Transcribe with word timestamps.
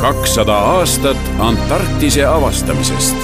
kakssada 0.00 0.54
aastat 0.56 1.16
Antarktise 1.38 2.24
avastamisest. 2.26 3.16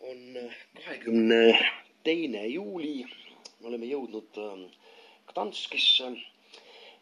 on 0.00 0.50
kahekümne 0.76 1.58
teine 2.04 2.46
juuli, 2.46 3.04
me 3.60 3.68
oleme 3.68 3.86
jõudnud 3.86 4.40
ähm, 4.40 4.62
Gdanskisse 5.28 6.08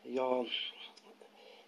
ja, 0.04 0.28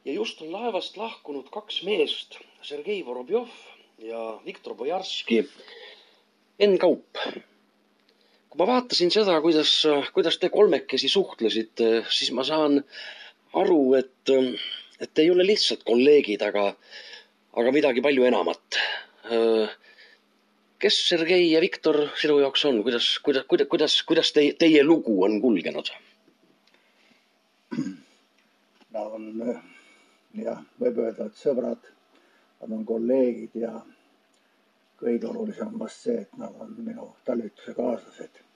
ja 0.04 0.12
just 0.12 0.42
on 0.42 0.50
laevast 0.52 0.96
lahkunud 0.98 1.52
kaks 1.54 1.84
meest, 1.86 2.40
Sergei 2.62 3.04
Vorobjov 3.06 3.54
ja 3.98 4.40
Viktor 4.44 4.74
Bojarski. 4.74 5.44
Enn 6.58 6.78
Kaup 6.82 7.22
kui 8.58 8.66
ma 8.66 8.74
vaatasin 8.74 9.12
seda, 9.14 9.36
kuidas, 9.38 9.70
kuidas 10.10 10.34
te 10.42 10.48
kolmekesi 10.50 11.06
suhtlesite, 11.06 12.00
siis 12.10 12.32
ma 12.34 12.42
saan 12.42 12.80
aru, 13.54 13.82
et, 13.94 14.32
et 14.98 15.12
te 15.14 15.22
ei 15.22 15.30
ole 15.30 15.44
lihtsalt 15.46 15.84
kolleegid, 15.86 16.42
aga, 16.42 16.72
aga 17.54 17.72
midagi 17.76 18.02
palju 18.02 18.24
enamat. 18.26 18.78
kes 20.82 20.98
Sergei 21.08 21.44
ja 21.52 21.60
Viktor 21.62 22.00
sinu 22.18 22.40
jaoks 22.40 22.64
on, 22.66 22.80
kuidas, 22.82 23.06
kuidas, 23.22 23.46
kuidas, 23.46 23.68
kuidas, 23.70 23.94
kuidas 24.02 24.32
teie, 24.34 24.56
teie 24.58 24.82
lugu 24.82 25.14
on 25.22 25.38
kulgenud? 25.40 25.92
Nad 27.78 29.14
on 29.20 29.54
jah, 30.34 30.66
võib 30.82 30.98
öelda, 31.04 31.30
et 31.30 31.38
sõbrad, 31.38 31.86
nad 32.58 32.74
on 32.74 32.82
kolleegid 32.90 33.54
ja 33.62 33.70
kõige 34.98 35.30
olulisem 35.30 35.70
on 35.70 35.86
vast 35.86 36.10
see, 36.10 36.26
et 36.26 36.36
nad 36.42 36.58
on 36.58 36.74
minu 36.82 37.12
talituse 37.22 37.78
kaaslased 37.78 38.47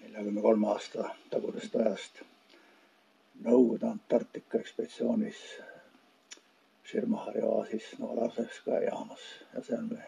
neljakümne 0.00 0.42
kolme 0.42 0.68
aasta 0.68 1.10
tagusest 1.30 1.76
ajast 1.76 2.22
Nõukogude 3.44 3.86
Antarktika 3.88 4.58
ekspeditsioonis 4.60 5.38
Širmahari 6.90 7.42
oaasis 7.48 7.86
Novolasevskaja 7.98 8.80
jaamas 8.88 9.22
ja 9.54 9.62
seal 9.68 9.86
me 9.92 10.02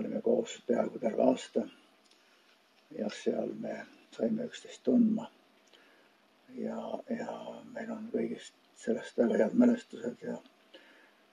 olime 0.00 0.20
koos 0.26 0.58
peaaegu 0.66 0.98
terve 0.98 1.22
aasta. 1.22 1.62
ja 2.98 3.08
seal 3.22 3.54
me 3.60 3.76
saime 4.16 4.44
üksteist 4.44 4.82
tundma. 4.84 5.30
ja, 6.54 6.76
ja 7.20 7.38
meil 7.72 7.92
on 7.96 8.10
kõigist 8.16 8.54
sellest 8.84 9.18
väga 9.18 9.38
head 9.44 9.56
mälestused 9.64 10.28
ja, 10.28 10.36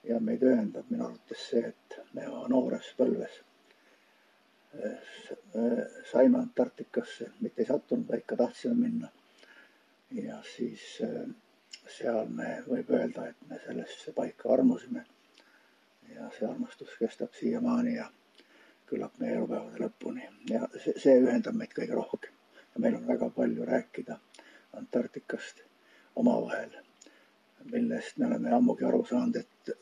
ja 0.08 0.20
meid 0.20 0.42
ühendab 0.52 0.88
minu 0.88 1.06
arvates 1.10 1.48
see, 1.50 1.66
et 1.74 2.00
me 2.14 2.28
noores 2.48 2.94
põlves 2.96 3.40
saime 6.12 6.38
Antarktikasse, 6.38 7.30
mitte 7.40 7.62
ei 7.62 7.66
sattunud, 7.66 8.08
vaid 8.08 8.22
ikka 8.22 8.36
tahtsime 8.36 8.74
minna. 8.74 9.08
ja 10.10 10.42
siis 10.56 10.82
äh, 11.02 11.30
seal 11.96 12.26
me, 12.28 12.50
võib 12.68 12.90
öelda, 12.94 13.28
et 13.30 13.48
me 13.48 13.58
sellesse 13.66 14.12
paika 14.12 14.52
armusime. 14.54 15.04
ja 16.14 16.30
see 16.38 16.48
armastus 16.48 16.94
kestab 16.98 17.34
siiamaani 17.38 17.94
ja 17.96 18.06
küllap 18.90 19.18
meie 19.22 19.36
elupäevade 19.38 19.78
lõpuni 19.84 20.26
ja 20.50 20.66
see, 20.84 20.94
see 20.98 21.18
ühendab 21.22 21.54
meid 21.58 21.74
kõige 21.74 21.94
rohkem. 21.98 22.34
ja 22.74 22.84
meil 22.84 22.98
on 22.98 23.06
väga 23.06 23.30
palju 23.30 23.66
rääkida 23.66 24.18
Antarktikast 24.78 25.64
omavahel, 26.14 26.76
millest 27.72 28.18
me 28.18 28.26
oleme 28.26 28.54
ammugi 28.54 28.86
aru 28.86 29.02
saanud, 29.06 29.36
et 29.36 29.74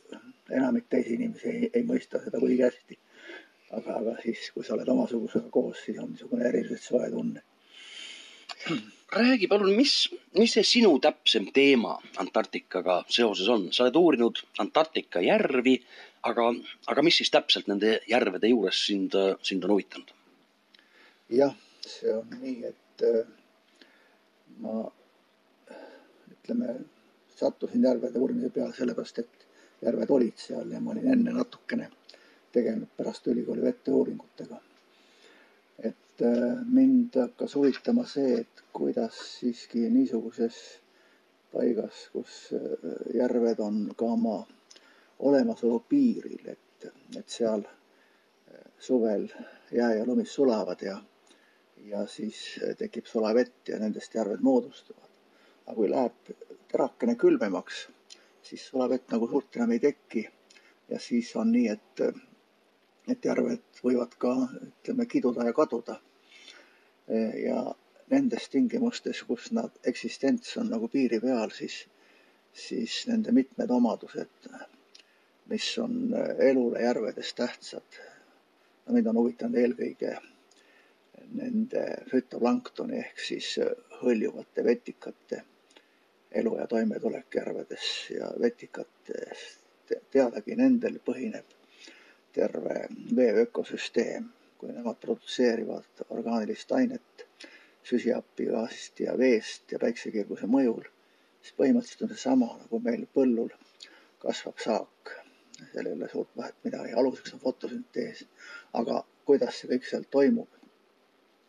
enamik 0.61 0.89
teisi 0.89 1.15
inimesi 1.19 1.49
ei, 1.53 1.71
ei 1.75 1.85
mõista 1.85 2.21
seda 2.25 2.41
kuigi 2.41 2.63
hästi 2.65 2.99
aga, 3.77 3.99
aga 4.01 4.17
siis, 4.23 4.49
kui 4.55 4.65
sa 4.65 4.75
oled 4.77 4.89
omasugusega 4.93 5.51
koos, 5.53 5.81
siis 5.85 5.99
on 6.03 6.13
niisugune 6.13 6.49
eriliselt 6.49 6.85
soe 6.85 7.11
tunne. 7.13 7.43
räägi 9.13 9.49
palun, 9.49 9.73
mis, 9.77 9.95
mis 10.39 10.53
see 10.57 10.65
sinu 10.67 10.99
täpsem 11.01 11.49
teema 11.55 11.97
Antarktikaga 12.23 13.03
seoses 13.09 13.49
on? 13.49 13.69
sa 13.73 13.85
oled 13.85 13.97
uurinud 13.97 14.43
Antarktika 14.65 15.21
järvi, 15.25 15.79
aga, 16.29 16.51
aga 16.87 17.03
mis 17.03 17.21
siis 17.21 17.31
täpselt 17.31 17.69
nende 17.69 17.99
järvede 18.09 18.53
juures 18.53 18.85
sind, 18.87 19.17
sind 19.43 19.65
on 19.65 19.77
huvitanud? 19.77 20.15
jah, 21.41 21.57
see 21.87 22.13
on 22.13 22.39
nii, 22.41 22.73
et 22.73 23.05
äh, 23.05 23.27
ma 24.65 24.81
ütleme, 26.33 26.79
sattusin 27.37 27.85
järvede 27.85 28.19
uurimise 28.19 28.51
peale 28.51 28.75
sellepärast, 28.75 29.21
et 29.23 29.47
järved 29.85 30.11
olid 30.11 30.41
seal 30.41 30.73
ja 30.73 30.81
ma 30.81 30.97
olin 30.97 31.13
enne 31.13 31.37
natukene 31.37 31.91
tegelenud 32.53 32.89
pärast 32.97 33.27
ülikooli 33.27 33.63
veteuuringutega. 33.63 34.61
et 35.83 36.23
äh, 36.23 36.65
mind 36.67 37.15
hakkas 37.21 37.55
huvitama 37.55 38.05
see, 38.07 38.41
et 38.41 38.63
kuidas 38.73 39.19
siiski 39.39 39.85
niisuguses 39.91 40.57
paigas, 41.53 42.09
kus 42.13 42.39
äh, 42.57 42.95
järved 43.15 43.61
on 43.63 43.79
ka 43.97 44.05
oma 44.05 44.39
olemasolu 45.19 45.79
piiril, 45.89 46.49
et, 46.55 46.89
et 47.19 47.29
seal 47.29 47.63
äh, 47.69 48.65
suvel 48.79 49.29
jää 49.73 49.93
ja 49.95 50.07
lumi 50.07 50.25
sulavad 50.27 50.83
ja, 50.83 50.97
ja 51.85 52.07
siis 52.07 52.41
tekib 52.79 53.07
sulavett 53.07 53.69
ja 53.69 53.79
nendest 53.79 54.15
järved 54.15 54.41
moodustuvad. 54.41 55.05
aga 55.67 55.75
kui 55.77 55.91
läheb 55.91 56.35
terakene 56.73 57.15
külmemaks, 57.15 57.89
siis 58.43 58.67
sulavett 58.69 59.11
nagu 59.13 59.29
suurt 59.29 59.57
enam 59.57 59.71
ei 59.77 59.79
teki 59.79 60.29
ja 60.89 60.99
siis 61.01 61.37
on 61.37 61.53
nii, 61.53 61.69
et 61.69 62.28
need 63.09 63.25
järved 63.25 63.83
võivad 63.85 64.15
ka 64.21 64.35
ütleme 64.61 65.07
kiduda 65.09 65.47
ja 65.49 65.53
kaduda. 65.57 65.99
ja 67.43 67.61
nendes 68.13 68.49
tingimustes, 68.53 69.23
kus 69.29 69.51
nad 69.57 69.73
eksistents 69.89 70.57
on 70.61 70.69
nagu 70.73 70.89
piiri 70.93 71.21
peal, 71.21 71.51
siis, 71.57 71.77
siis 72.53 73.01
nende 73.09 73.33
mitmed 73.33 73.71
omadused, 73.73 74.49
mis 75.49 75.69
on 75.81 76.13
elule 76.51 76.83
järvedes 76.85 77.33
tähtsad. 77.35 78.01
no 78.87 78.95
mind 78.95 79.07
on 79.07 79.21
huvitanud 79.23 79.61
eelkõige 79.61 80.17
nende 81.39 81.85
fütoplanktoni 82.11 83.01
ehk 83.05 83.21
siis 83.21 83.55
hõljuvate 84.03 84.65
vetikate 84.65 85.43
elu 86.41 86.55
ja 86.59 86.67
toimetulek 86.67 87.41
järvedes 87.41 87.89
ja 88.15 88.31
vetikatest 88.41 89.95
teadagi 90.13 90.57
nendel 90.57 91.01
põhineb 91.05 91.58
terve 92.39 92.77
vee 93.17 93.31
ökosüsteem, 93.43 94.29
kui 94.59 94.71
nemad 94.73 94.99
produtseerivad 95.03 96.05
orgaanilist 96.09 96.73
ainet 96.79 97.27
süsihappegaasist 97.89 99.01
ja 99.01 99.17
veest 99.19 99.73
ja 99.73 99.81
päiksekirguse 99.83 100.47
mõjul, 100.51 100.85
siis 101.43 101.57
põhimõtteliselt 101.59 102.05
on 102.07 102.13
seesama 102.15 102.51
nagu 102.61 102.81
meil 102.85 103.07
põllul 103.15 103.51
kasvab 104.25 104.63
saak. 104.65 105.15
seal 105.73 105.87
ei 105.87 105.93
ole 105.93 106.09
suurt 106.13 106.37
vahet 106.39 106.55
midagi, 106.65 106.93
aluseks 106.93 107.35
on 107.35 107.41
fotosüntees. 107.43 108.25
aga 108.81 109.03
kuidas 109.25 109.61
see 109.61 109.71
kõik 109.73 109.89
seal 109.89 110.05
toimub? 110.11 110.49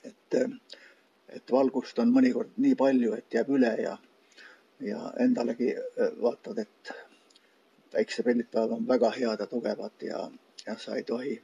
et, 0.04 0.38
et 1.38 1.52
valgust 1.52 2.00
on 2.00 2.14
mõnikord 2.16 2.56
nii 2.58 2.76
palju, 2.82 3.14
et 3.14 3.34
jääb 3.34 3.50
üle 3.58 3.74
ja, 3.84 3.98
ja 4.90 5.00
endalegi 5.26 5.74
vaatad, 6.22 6.64
et 6.66 6.94
päikseprillid 7.92 8.48
peavad 8.52 8.78
olema 8.78 8.94
väga 8.94 9.12
head 9.18 9.44
ja 9.44 9.48
tugevad 9.54 10.06
ja 10.08 10.24
ja 10.70 10.78
sa 10.78 10.96
ei 10.96 11.04
tohi 11.04 11.36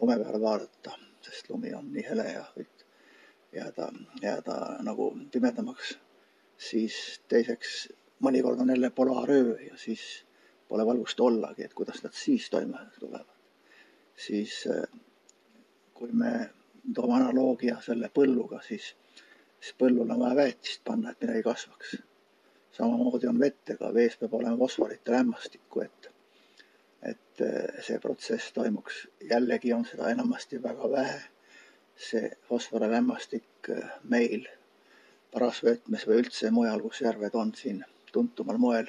lume 0.00 0.16
peale 0.18 0.40
vaadata, 0.40 0.96
sest 1.20 1.50
lumi 1.50 1.74
on 1.76 1.90
nii 1.92 2.04
hele 2.08 2.24
ja 2.32 2.44
võib 2.56 2.84
jääda, 3.52 3.88
jääda 4.22 4.58
nagu 4.82 5.10
pimedamaks. 5.32 5.98
siis 6.58 6.96
teiseks, 7.28 7.88
mõnikord 8.22 8.60
on 8.62 8.70
jälle 8.70 8.90
polaaröö 8.90 9.56
ja 9.60 9.76
siis 9.76 10.24
pole 10.68 10.86
valgust 10.86 11.20
ollagi, 11.20 11.64
et 11.64 11.74
kuidas 11.74 12.02
nad 12.02 12.12
siis 12.16 12.50
toime 12.50 12.78
tulevad. 12.98 13.36
siis 14.16 14.64
kui 15.94 16.12
me 16.12 16.50
toome 16.94 17.14
analoogia 17.14 17.76
selle 17.80 18.08
põlluga, 18.14 18.62
siis, 18.62 18.94
siis 19.60 19.74
põllul 19.78 20.10
on 20.10 20.24
vaja 20.24 20.36
väetist 20.36 20.84
panna, 20.84 21.10
et 21.10 21.20
midagi 21.20 21.42
kasvaks. 21.42 21.96
samamoodi 22.72 23.28
on 23.28 23.38
vettega, 23.40 23.94
vees 23.94 24.16
peab 24.16 24.34
olema 24.34 24.56
fosforit 24.56 25.06
ja 25.06 25.12
lämmastikku, 25.18 25.80
et 25.80 26.11
et 27.02 27.40
eh, 27.40 27.82
see 27.82 27.98
protsess 27.98 28.52
toimuks. 28.52 29.08
jällegi 29.30 29.72
on 29.72 29.84
seda 29.84 30.10
enamasti 30.10 30.62
väga 30.62 30.90
vähe. 30.90 31.20
see 31.96 32.30
fosforilämmastik 32.48 33.68
eh, 33.68 33.90
meil 34.02 34.48
parasvöötmes 35.32 36.06
või 36.08 36.22
üldse 36.22 36.50
mujal, 36.50 36.80
kus 36.80 37.00
järved 37.00 37.34
on 37.34 37.54
siin 37.54 37.84
tuntumal 38.12 38.58
moel, 38.58 38.88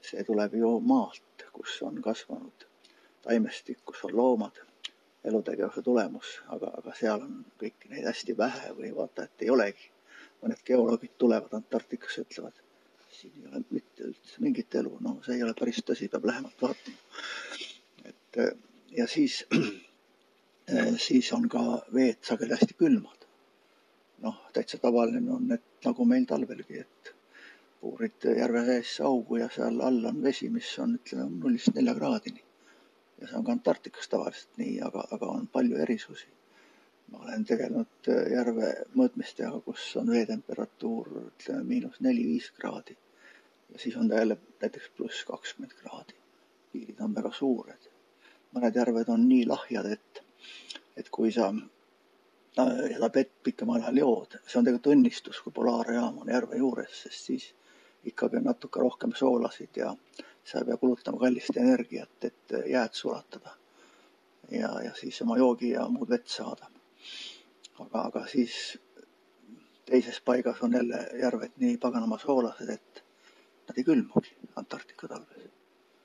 see 0.00 0.24
tuleb 0.24 0.54
ju 0.54 0.78
maalt, 0.80 1.46
kus 1.52 1.80
on 1.82 2.00
kasvanud 2.02 2.66
taimestik, 3.24 3.78
kus 3.84 4.04
on 4.04 4.16
loomad, 4.16 4.60
elutegevuse 5.24 5.82
tulemus, 5.82 6.38
aga, 6.56 6.70
aga 6.80 6.94
seal 6.98 7.24
on 7.24 7.44
kõiki 7.60 7.90
neid 7.92 8.08
hästi 8.08 8.36
vähe 8.36 8.72
või 8.76 8.92
vaata, 8.96 9.24
et 9.24 9.46
ei 9.46 9.50
olegi. 9.50 9.90
mõned 10.44 10.60
geoloogid 10.68 11.12
tulevad 11.18 11.54
Antarktikasse, 11.56 12.20
ütlevad, 12.26 12.58
siin 13.20 13.40
ei 13.40 13.48
ole 13.50 13.62
mitte 13.70 14.08
üldse 14.10 14.44
mingit 14.44 14.74
elu, 14.80 14.92
no 15.00 15.16
see 15.26 15.38
ei 15.38 15.42
ole 15.46 15.54
päris 15.58 15.82
tõsi, 15.86 16.10
peab 16.12 16.28
lähemalt 16.30 16.62
vaatama. 16.62 17.24
et 18.10 18.40
ja 18.96 19.06
siis, 19.08 19.44
siis 21.06 21.32
on 21.32 21.48
ka 21.48 21.64
veed 21.94 22.22
sageli 22.22 22.56
hästi 22.56 22.78
külmad. 22.78 23.26
noh, 24.24 24.38
täitsa 24.56 24.78
tavaline 24.80 25.32
on, 25.32 25.50
et 25.52 25.84
nagu 25.84 26.04
meil 26.08 26.24
talvelgi, 26.28 26.80
et 26.80 27.14
puurid 27.84 28.26
järve 28.38 28.62
seesse 28.68 29.04
augu 29.04 29.36
ja 29.42 29.50
seal 29.52 29.82
all 29.84 30.06
on 30.08 30.22
vesi, 30.24 30.48
mis 30.52 30.70
on 30.80 30.94
ütleme 30.98 31.26
nullist 31.32 31.74
nelja 31.76 31.94
kraadini. 31.98 32.40
ja 33.20 33.28
see 33.28 33.36
on 33.40 33.44
ka 33.44 33.52
Antarktikas 33.52 34.08
tavaliselt 34.12 34.62
nii, 34.62 34.78
aga, 34.88 35.04
aga 35.16 35.28
on 35.32 35.46
palju 35.56 35.82
erisusi. 35.86 36.30
ma 37.12 37.20
olen 37.26 37.44
tegelenud 37.50 38.08
järve 38.32 38.70
mõõtmistega, 38.94 39.60
kus 39.66 39.90
on 40.00 40.08
veetemperatuur 40.14 41.10
ütleme 41.26 41.66
miinus 41.72 42.00
neli-viis 42.06 42.48
kraadi. 42.56 42.96
Siis 43.76 43.96
on 43.96 44.08
ta 44.08 44.20
jälle 44.20 44.36
näiteks 44.60 44.90
pluss 44.96 45.24
kakskümmend 45.24 45.72
kraadi. 45.72 46.14
piirid 46.72 47.00
on 47.00 47.14
väga 47.14 47.32
suured. 47.32 47.90
mõned 48.54 48.76
järved 48.76 49.08
on 49.08 49.28
nii 49.28 49.46
lahjad, 49.46 49.86
et, 49.86 50.22
et 50.96 51.08
kui 51.10 51.32
sa 51.32 51.52
seda 52.54 53.10
vett 53.14 53.32
pikemal 53.42 53.82
ajal 53.82 53.98
jood, 53.98 54.36
see 54.46 54.58
on 54.60 54.66
tegelikult 54.66 54.92
õnnistus, 54.94 55.40
kui 55.42 55.52
polaarjaam 55.52 56.20
on 56.22 56.30
järve 56.30 56.60
juures, 56.60 57.00
sest 57.02 57.30
siis 57.30 57.48
ikkagi 58.06 58.38
on 58.38 58.46
natuke 58.50 58.80
rohkem 58.80 59.14
soolasid 59.18 59.80
ja 59.80 59.90
sa 60.44 60.60
ei 60.60 60.68
pea 60.68 60.76
kulutama 60.76 61.18
kallist 61.18 61.56
energiat, 61.56 62.28
et 62.28 62.56
jääd 62.70 62.94
sulatada. 62.94 63.56
ja, 64.50 64.70
ja 64.84 64.94
siis 64.94 65.22
oma 65.22 65.38
joogi 65.38 65.70
ja 65.70 65.88
muud 65.88 66.10
vett 66.10 66.28
saada. 66.28 66.70
aga, 67.78 68.02
aga 68.02 68.26
siis 68.26 68.78
teises 69.84 70.20
paigas 70.20 70.62
on 70.62 70.72
jälle 70.72 71.08
järved 71.20 71.56
nii 71.56 71.76
paganama 71.78 72.18
soolased, 72.18 72.68
et 72.68 73.03
nad 73.68 73.78
ei 73.80 73.84
külmugi 73.86 74.36
Antarktika 74.60 75.08
talves. 75.08 75.50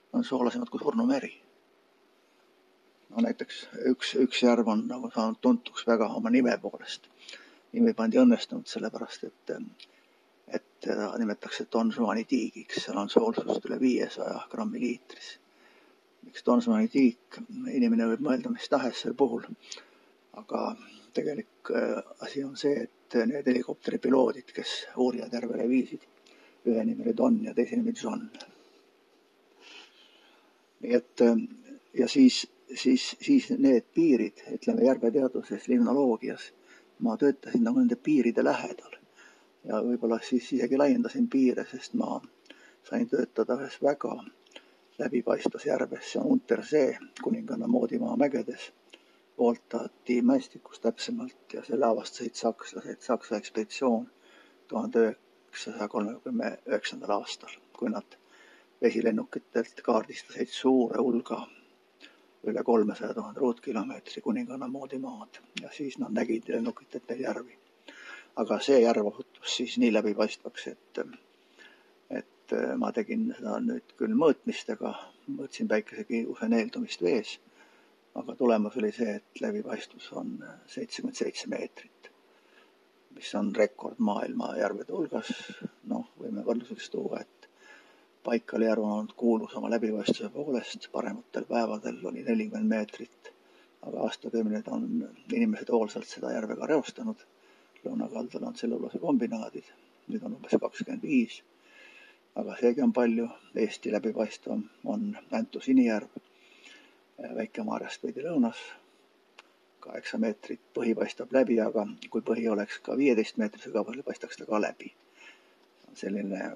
Nad 0.10 0.22
on 0.22 0.26
soolasemad 0.26 0.70
kui 0.74 0.82
surnumeri 0.82 1.34
no 3.10 3.24
näiteks 3.26 3.60
üks, 3.92 4.14
üks 4.24 4.42
järv 4.46 4.70
on 4.74 4.86
nagu 4.90 5.10
saanud 5.14 5.40
tuntuks 5.42 5.86
väga 5.88 6.10
oma 6.20 6.32
nime 6.34 6.56
poolest. 6.62 7.08
nimi 7.74 7.94
pandi 7.94 8.18
õnnestunult 8.18 8.70
sellepärast, 8.70 9.28
et, 9.28 9.52
et 10.58 10.64
teda 10.82 11.12
nimetatakse 11.22 11.68
Don 11.74 11.92
Juani 11.96 12.24
tiigiks, 12.26 12.80
seal 12.86 12.98
on 12.98 13.12
soolsust 13.14 13.68
üle 13.70 13.78
viiesaja 13.82 14.40
grammi 14.52 14.82
liitris. 14.82 15.36
miks 16.26 16.46
Don 16.46 16.64
Juani 16.66 16.90
tiik, 16.90 17.42
inimene 17.74 18.10
võib 18.14 18.26
mõelda 18.26 18.54
mis 18.54 18.70
tahes 18.70 19.04
sel 19.06 19.14
puhul, 19.18 19.46
aga 20.42 20.64
tegelik 21.14 21.74
äh, 21.74 22.02
asi 22.26 22.44
on 22.44 22.58
see, 22.58 22.88
et 22.88 23.20
need 23.26 23.46
helikopteripiloodid, 23.50 24.52
kes 24.54 24.74
uurijad 24.98 25.34
järvele 25.34 25.68
viisid, 25.70 26.06
ühe 26.66 26.84
nimi 26.86 27.04
oli 27.06 27.18
Don 27.18 27.44
ja 27.44 27.54
teise 27.54 27.76
nimi 27.76 27.94
John. 28.04 28.30
nii 30.80 30.96
et 30.96 31.22
äh, 31.22 31.36
ja 31.94 32.08
siis 32.08 32.48
siis, 32.76 33.16
siis 33.22 33.50
need 33.50 33.86
piirid, 33.94 34.44
ütleme 34.54 34.86
järveteaduses, 34.86 35.68
limnoloogias, 35.68 36.54
ma 37.00 37.18
töötasin 37.18 37.64
nagu 37.64 37.80
nende 37.80 37.96
piiride 37.96 38.44
lähedal. 38.44 38.98
ja 39.64 39.82
võib-olla 39.84 40.20
siis 40.24 40.54
isegi 40.56 40.78
laiendasin 40.78 41.28
piire, 41.30 41.66
sest 41.72 41.94
ma 42.00 42.22
sain 42.88 43.10
töötada 43.10 43.58
ühes 43.60 43.76
väga 43.84 44.14
läbipaistvas 45.00 45.66
järves, 45.66 46.12
see 46.12 46.22
on 46.22 46.32
Untersee, 46.36 46.98
kuninganna 47.24 47.68
Moodimaa 47.68 48.16
mägedes, 48.18 48.72
Voltati 49.40 50.22
mäestikus 50.22 50.80
täpsemalt 50.80 51.54
ja 51.54 51.64
selle 51.64 51.86
avastasid 51.86 52.36
sakslased, 52.36 53.02
Saksa 53.02 53.38
ekspeditsioon 53.38 54.08
tuhande 54.68 55.04
üheksasaja 55.06 55.29
kolmekümne 55.90 56.58
üheksandal 56.68 57.16
aastal, 57.20 57.54
kui 57.78 57.90
nad 57.90 58.18
vesilennukitelt 58.82 59.82
kaardistasid 59.84 60.52
suure 60.54 61.02
hulga 61.04 61.42
üle 62.48 62.64
kolmesaja 62.64 63.14
tuhande 63.14 63.40
ruutkilomeetri 63.40 64.22
kuninganna 64.22 64.68
moodi 64.68 65.00
maad 65.00 65.40
ja 65.62 65.72
siis 65.76 65.98
nad 66.00 66.14
nägid 66.16 66.48
lennukitelt 66.54 67.10
neid 67.10 67.26
järvi. 67.26 67.58
aga 68.40 68.60
see 68.64 68.78
järv 68.80 69.08
osutus 69.10 69.56
siis 69.58 69.74
nii 69.82 69.90
läbipaistvaks, 69.94 70.68
et, 70.68 71.00
et 72.20 72.54
ma 72.80 72.92
tegin 72.96 73.26
seda 73.36 73.58
nüüd 73.66 73.96
küll 74.00 74.16
mõõtmistega, 74.22 74.94
mõõtsin 75.28 75.68
päikesekiirguse 75.68 76.48
neeldumist 76.54 77.04
vees, 77.04 77.34
aga 78.16 78.36
tulemus 78.40 78.78
oli 78.80 78.94
see, 78.96 79.18
et 79.20 79.42
läbipaistvus 79.44 80.08
on 80.22 80.38
seitsekümmend 80.68 81.20
seitse 81.20 81.52
meetrit, 81.52 81.99
mis 83.20 83.36
on 83.36 83.50
rekord 83.56 84.00
maailma 84.00 84.54
järvede 84.56 84.96
hulgas. 84.96 85.32
noh, 85.92 86.06
võime 86.22 86.46
võrdluseks 86.46 86.88
tuua, 86.94 87.20
et 87.26 87.50
Paikali 88.24 88.68
järv 88.68 88.84
on 88.84 88.94
olnud 88.94 89.12
kuulus 89.20 89.56
oma 89.60 89.72
läbipaistvuse 89.74 90.30
poolest, 90.32 90.88
parematel 90.92 91.48
päevadel 91.50 92.00
oli 92.12 92.24
nelikümmend 92.24 92.72
meetrit, 92.72 93.32
aga 93.88 94.06
aastakümneid 94.08 94.68
on 94.72 94.88
inimesed 95.34 95.72
hoolsalt 95.76 96.08
seda 96.08 96.32
järve 96.36 96.56
ka 96.60 96.72
reostanud. 96.72 97.28
lõunakaldal 97.84 98.44
on 98.48 98.56
tselluloosikombinaadid, 98.60 99.68
nüüd 100.08 100.24
on 100.28 100.40
umbes 100.40 100.56
kakskümmend 100.62 101.04
viis. 101.04 101.42
aga 102.36 102.56
seegi 102.62 102.84
on 102.88 102.94
palju, 102.94 103.28
Eesti 103.56 103.92
läbipaistvam 103.92 104.64
onÄntu 104.96 105.60
Sinijärv 105.60 106.24
Väike-Maarjast 107.36 108.04
veidi 108.04 108.24
lõunas. 108.24 108.60
Kaheksa 109.84 110.18
meetrit 110.18 110.62
põhi 110.76 110.96
paistab 110.96 111.34
läbi, 111.36 111.60
aga 111.64 111.86
kui 112.10 112.24
põhi 112.26 112.48
oleks 112.52 112.80
ka 112.86 112.98
viieteist 112.98 113.38
meetri 113.42 113.62
sügavusel, 113.64 114.04
paistaks 114.04 114.38
ta 114.38 114.48
ka 114.50 114.62
läbi. 114.62 114.94
selline 116.00 116.54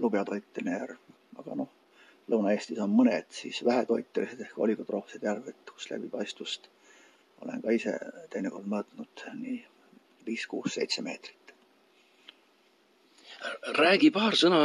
lubjatoiteline 0.00 0.78
järv, 0.78 1.00
aga 1.38 1.54
noh, 1.60 1.68
Lõuna-Eestis 2.30 2.78
on 2.80 2.94
mõned 2.96 3.26
siis 3.34 3.60
vähetoitelised 3.66 4.40
ehk 4.40 4.58
oligotroofsed 4.64 5.22
järved, 5.26 5.58
kus 5.68 5.90
läbipaistvust 5.90 6.68
olen 7.42 7.62
ka 7.62 7.74
ise 7.74 7.94
teinekord 8.30 8.68
mõõtnud 8.70 9.24
nii 9.40 9.58
viis, 10.26 10.46
kuus, 10.46 10.76
seitse 10.78 11.02
meetrit. 11.02 11.41
Räägi 13.78 14.10
paar 14.14 14.34
sõna 14.38 14.60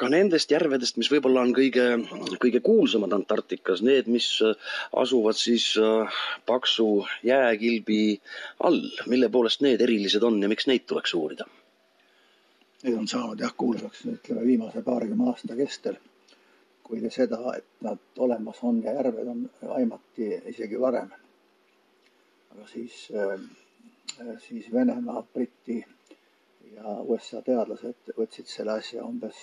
ka 0.00 0.08
nendest 0.12 0.50
järvedest, 0.52 0.96
mis 1.00 1.10
võib-olla 1.12 1.42
on 1.46 1.52
kõige, 1.56 1.84
kõige 2.42 2.60
kuulsamad 2.64 3.12
Antarktikas, 3.16 3.82
need, 3.86 4.08
mis 4.12 4.28
asuvad 4.96 5.38
siis 5.38 5.68
äh, 5.80 6.18
paksu 6.46 6.88
jääkilbi 7.26 8.00
all, 8.64 8.80
mille 9.06 9.30
poolest 9.32 9.64
need 9.66 9.84
erilised 9.84 10.24
on 10.26 10.40
ja 10.42 10.50
miks 10.52 10.68
neid 10.70 10.86
tuleks 10.86 11.14
uurida? 11.18 11.48
Need 12.82 12.98
on 12.98 13.08
saanud 13.08 13.40
jah 13.40 13.54
kuulsaks 13.56 14.04
ütleme 14.12 14.44
viimase 14.46 14.82
paarikümne 14.86 15.30
aasta 15.32 15.56
kestel. 15.58 15.96
kuid 16.86 17.02
seda, 17.10 17.40
et 17.58 17.64
nad 17.82 17.98
olemas 18.22 18.60
on 18.62 18.76
ja 18.84 18.92
järved 18.94 19.26
on, 19.26 19.40
aimati 19.74 20.28
isegi 20.52 20.78
varem. 20.80 21.08
aga 22.54 22.66
siis, 22.70 23.08
äh, 23.10 23.40
siis 24.48 24.72
Venemaa, 24.72 25.22
Briti 25.34 25.82
ja 26.74 26.96
USA 27.12 27.42
teadlased 27.46 28.12
võtsid 28.18 28.50
selle 28.50 28.76
asja 28.80 29.04
umbes, 29.04 29.38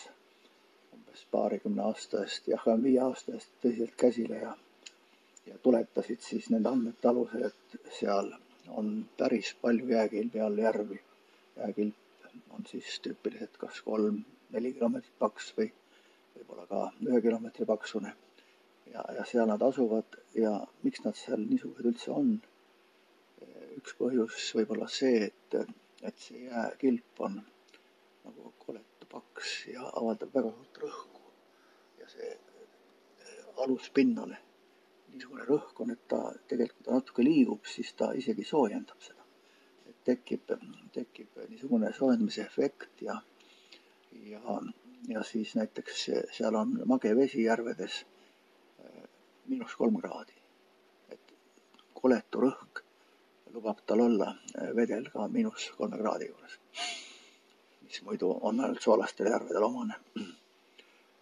umbes 0.95 1.25
paarikümne 1.31 1.83
aasta 1.87 2.23
eest, 2.23 2.47
jah, 2.51 2.65
viie 2.83 3.01
aasta 3.03 3.35
eest 3.37 3.53
tõsiselt 3.63 3.95
käsile 4.05 4.41
ja, 4.43 4.53
ja 5.47 5.57
tuletasid 5.67 6.21
siis 6.21 6.49
nende 6.53 6.71
andmete 6.71 7.11
alusel, 7.11 7.49
et 7.49 7.93
seal 7.99 8.33
on 8.79 8.93
päris 9.17 9.53
palju 9.61 9.89
jääkilbi 9.95 10.41
all 10.41 10.57
järvi. 10.57 10.99
jääkilp 11.57 12.29
on 12.57 12.65
siis 12.69 12.99
tüüpiliselt 13.05 13.57
kas 13.61 13.81
kolm-neli 13.85 14.73
kilomeetrit 14.73 15.17
paks 15.19 15.53
või 15.57 15.69
võib-olla 16.35 16.65
ka 16.69 16.83
ühe 17.07 17.21
kilomeetri 17.21 17.65
paksune. 17.65 18.13
ja, 18.93 19.03
ja 19.17 19.25
seal 19.25 19.47
nad 19.49 19.61
asuvad 19.61 20.17
ja 20.35 20.55
miks 20.83 21.03
nad 21.05 21.17
seal 21.19 21.45
niisugused 21.49 21.91
üldse 21.91 22.11
on? 22.11 22.33
üks 23.77 23.95
põhjus 23.99 24.49
võib 24.57 24.75
olla 24.75 24.87
see, 24.87 25.29
et, 25.29 25.55
et 26.03 26.19
see 26.19 26.45
jääkilp 26.45 27.21
on 27.27 27.41
nagu 28.23 28.53
koletu 28.65 29.07
paks 29.11 29.53
ja 29.73 29.89
avaldab 30.01 30.33
väga 30.35 30.51
suurt 30.55 30.81
rõhku. 30.85 31.21
ja 31.99 32.09
see 32.11 32.31
äh, 32.31 33.63
aluspinnale 33.65 34.37
niisugune 35.13 35.45
rõhk 35.47 35.81
on, 35.83 35.91
et 35.93 36.07
ta 36.09 36.19
tegelikult, 36.49 36.87
natuke 36.89 37.23
liigub, 37.23 37.65
siis 37.69 37.93
ta 37.93 38.11
isegi 38.17 38.45
soojendab 38.49 39.01
seda 39.05 39.23
tekib, 40.07 40.51
tekib 40.95 41.43
niisugune 41.49 41.91
soojendamise 41.95 42.43
efekt 42.43 43.03
ja, 43.05 43.15
ja, 44.31 44.57
ja 45.07 45.23
siis 45.27 45.55
näiteks 45.59 46.07
seal 46.37 46.57
on 46.59 46.75
mage 46.89 47.13
vesi 47.15 47.45
järvedes 47.45 48.01
äh, 48.83 49.03
miinus 49.47 49.75
kolm 49.79 49.99
kraadi. 50.01 50.35
et 51.15 51.35
koletu 51.93 52.43
rõhk 52.47 52.82
lubab 53.53 53.81
tal 53.85 53.99
olla 54.05 54.35
äh, 54.57 54.75
vedel 54.75 55.09
ka 55.13 55.27
miinus 55.27 55.71
kolme 55.77 55.97
kraadi 55.97 56.29
juures, 56.29 56.59
mis 57.81 58.01
muidu 58.07 58.33
on 58.41 58.59
ainult 58.59 58.81
soolastele 58.81 59.29
järvedele 59.29 59.65
omane. 59.65 59.99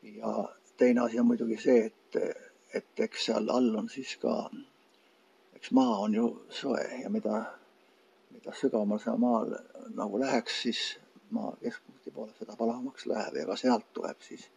ja 0.04 0.50
teine 0.78 1.02
asi 1.02 1.20
on 1.20 1.26
muidugi 1.26 1.58
see, 1.62 1.86
et, 1.86 2.44
et 2.74 3.00
eks 3.08 3.26
seal 3.26 3.50
all 3.50 3.76
on 3.76 3.90
siis 3.90 4.16
ka, 4.22 4.36
eks 5.56 5.72
maa 5.72 5.98
on 6.06 6.16
ju 6.16 6.30
soe 6.50 6.86
ja 7.04 7.10
mida 7.10 7.44
mida 8.32 8.54
sügavamal 8.56 9.00
sa 9.00 9.16
maal 9.18 9.54
nagu 9.96 10.20
läheks, 10.20 10.62
siis 10.62 10.82
maa 11.36 11.52
keskpunkti 11.62 12.12
poole, 12.12 12.34
seda 12.40 12.56
palavamaks 12.58 13.06
läheb 13.12 13.38
ja 13.42 13.46
ka 13.50 13.58
sealt 13.60 13.88
tuleb 13.94 14.24
siis 14.26 14.48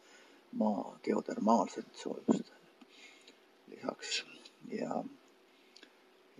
maa 0.61 0.99
geotermaalset 1.02 2.00
soojust 2.02 2.52
lisaks 3.71 4.25
ja, 4.71 5.02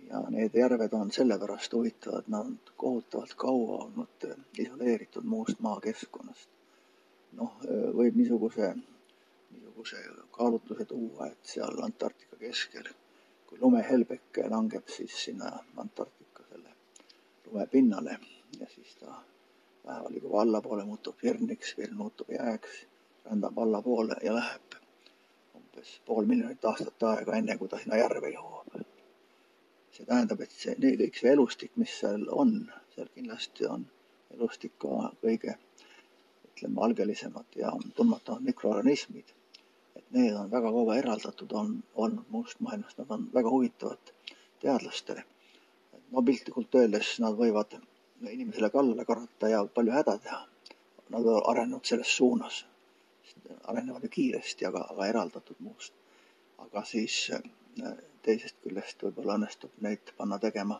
ja 0.09 0.21
need 0.29 0.53
järved 0.53 0.93
on 0.93 1.11
sellepärast 1.11 1.73
huvitavad, 1.73 2.27
nad 2.27 2.45
on 2.45 2.59
kohutavalt 2.77 3.33
kaua 3.37 3.77
olnud 3.83 4.27
isoleeritud 4.57 5.23
muust 5.23 5.59
maakeskkonnast. 5.59 6.49
noh, 7.35 7.55
võib 7.95 8.15
niisuguse, 8.15 8.69
niisuguse 9.51 10.03
kaalutluse 10.31 10.85
tuua, 10.85 11.27
et 11.27 11.51
seal 11.53 11.81
Antarktika 11.83 12.37
keskel, 12.39 12.87
kui 13.47 13.59
lumehelbeke 13.61 14.47
langeb 14.49 14.87
siis 14.87 15.17
sinna 15.23 15.51
Antarktika 15.77 16.47
selle 16.49 16.75
lumepinnale 17.45 18.19
ja 18.59 18.69
siis 18.75 18.95
ta 18.95 19.19
läheb 19.85 20.09
liigub 20.09 20.35
allapoole, 20.35 20.85
muutub 20.85 21.21
virniks, 21.23 21.75
virn 21.77 21.97
muutub 21.97 22.31
jääks, 22.31 22.85
rändab 23.25 23.57
allapoole 23.57 24.15
ja 24.23 24.33
läheb 24.35 24.79
umbes 25.55 25.99
pool 26.05 26.25
miljonit 26.25 26.65
aastat 26.65 27.03
aega, 27.11 27.35
enne 27.35 27.57
kui 27.57 27.69
ta 27.69 27.79
sinna 27.81 27.99
järve 27.99 28.31
jõuab. 28.37 28.77
See 29.95 30.05
tähendab, 30.07 30.41
et 30.43 30.51
see, 30.51 30.75
kõik 31.01 31.19
see 31.19 31.31
elustik, 31.31 31.71
mis 31.81 31.93
seal 32.01 32.25
on, 32.43 32.55
seal 32.95 33.07
kindlasti 33.15 33.67
on 33.71 33.85
elustik 34.35 34.73
ka 34.81 35.11
kõige 35.21 35.55
ütleme, 36.49 36.81
algelisemad 36.87 37.57
ja 37.59 37.71
tundmatumad 37.95 38.43
mikroorganismid. 38.49 39.33
et 39.95 40.05
need 40.11 40.35
on 40.35 40.51
väga 40.51 40.71
kaua 40.75 40.95
eraldatud, 40.99 41.51
on 41.51 41.71
olnud 41.95 42.27
muust 42.29 42.59
maailmast, 42.59 42.97
nad 42.97 43.11
on 43.15 43.29
väga 43.33 43.49
huvitavad 43.49 44.11
teadlastele. 44.61 45.23
no 46.11 46.23
piltlikult 46.29 46.75
öeldes 46.75 47.19
nad 47.19 47.37
võivad 47.39 47.77
inimesele 48.31 48.69
kallale 48.69 49.05
karata 49.05 49.49
ja 49.49 49.65
palju 49.65 49.91
häda 49.91 50.17
teha. 50.17 50.41
Nad 51.09 51.25
on 51.31 51.41
arenenud 51.51 51.85
selles 51.85 52.11
suunas, 52.17 52.65
arenevad 53.63 54.03
ju 54.03 54.09
kiiresti, 54.09 54.65
aga, 54.65 54.87
aga 54.91 55.07
eraldatud 55.07 55.59
muust. 55.59 55.93
aga 56.57 56.83
siis 56.83 57.15
äh, 57.35 57.41
teisest 58.25 58.57
küljest 58.63 59.03
võib-olla 59.05 59.37
õnnestub 59.39 59.73
neid 59.85 60.13
panna 60.17 60.39
tegema 60.41 60.79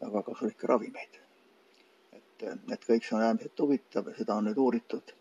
väga 0.00 0.22
kasulikke 0.28 0.66
ravimeid. 0.70 1.18
et, 2.12 2.44
et 2.74 2.86
kõik 2.86 3.04
see 3.06 3.16
on 3.16 3.26
äärmiselt 3.26 3.60
huvitav 3.64 4.08
ja 4.10 4.16
seda 4.18 4.38
on 4.38 4.48
nüüd 4.50 4.58
uuritud 4.58 5.12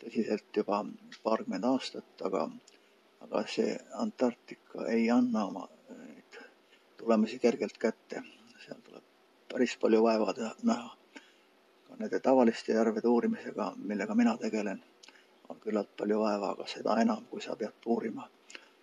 tõsiselt 0.00 0.56
juba 0.56 0.84
paarkümmend 1.24 1.66
aastat, 1.68 2.22
aga, 2.28 2.46
aga 3.26 3.42
see 3.54 3.74
Antarktika 4.04 4.86
ei 4.94 5.10
anna 5.10 5.44
oma 5.50 5.66
neid 5.90 6.38
tulemusi 7.02 7.38
kergelt 7.42 7.78
kätte. 7.78 8.22
seal 8.64 8.80
tuleb 8.86 9.04
päris 9.52 9.76
palju 9.82 10.02
vaeva 10.06 10.34
teha, 10.36 10.54
näha. 10.62 10.96
ka 11.88 11.98
nende 11.98 12.20
tavaliste 12.20 12.72
järvede 12.72 13.08
uurimisega, 13.08 13.72
millega 13.76 14.14
mina 14.14 14.36
tegelen, 14.38 14.82
on 15.48 15.60
küllalt 15.60 15.96
palju 15.96 16.18
vaeva, 16.20 16.54
aga 16.54 16.66
seda 16.66 16.96
enam, 17.02 17.24
kui 17.30 17.42
sa 17.42 17.56
pead 17.56 17.74
puurima 17.84 18.28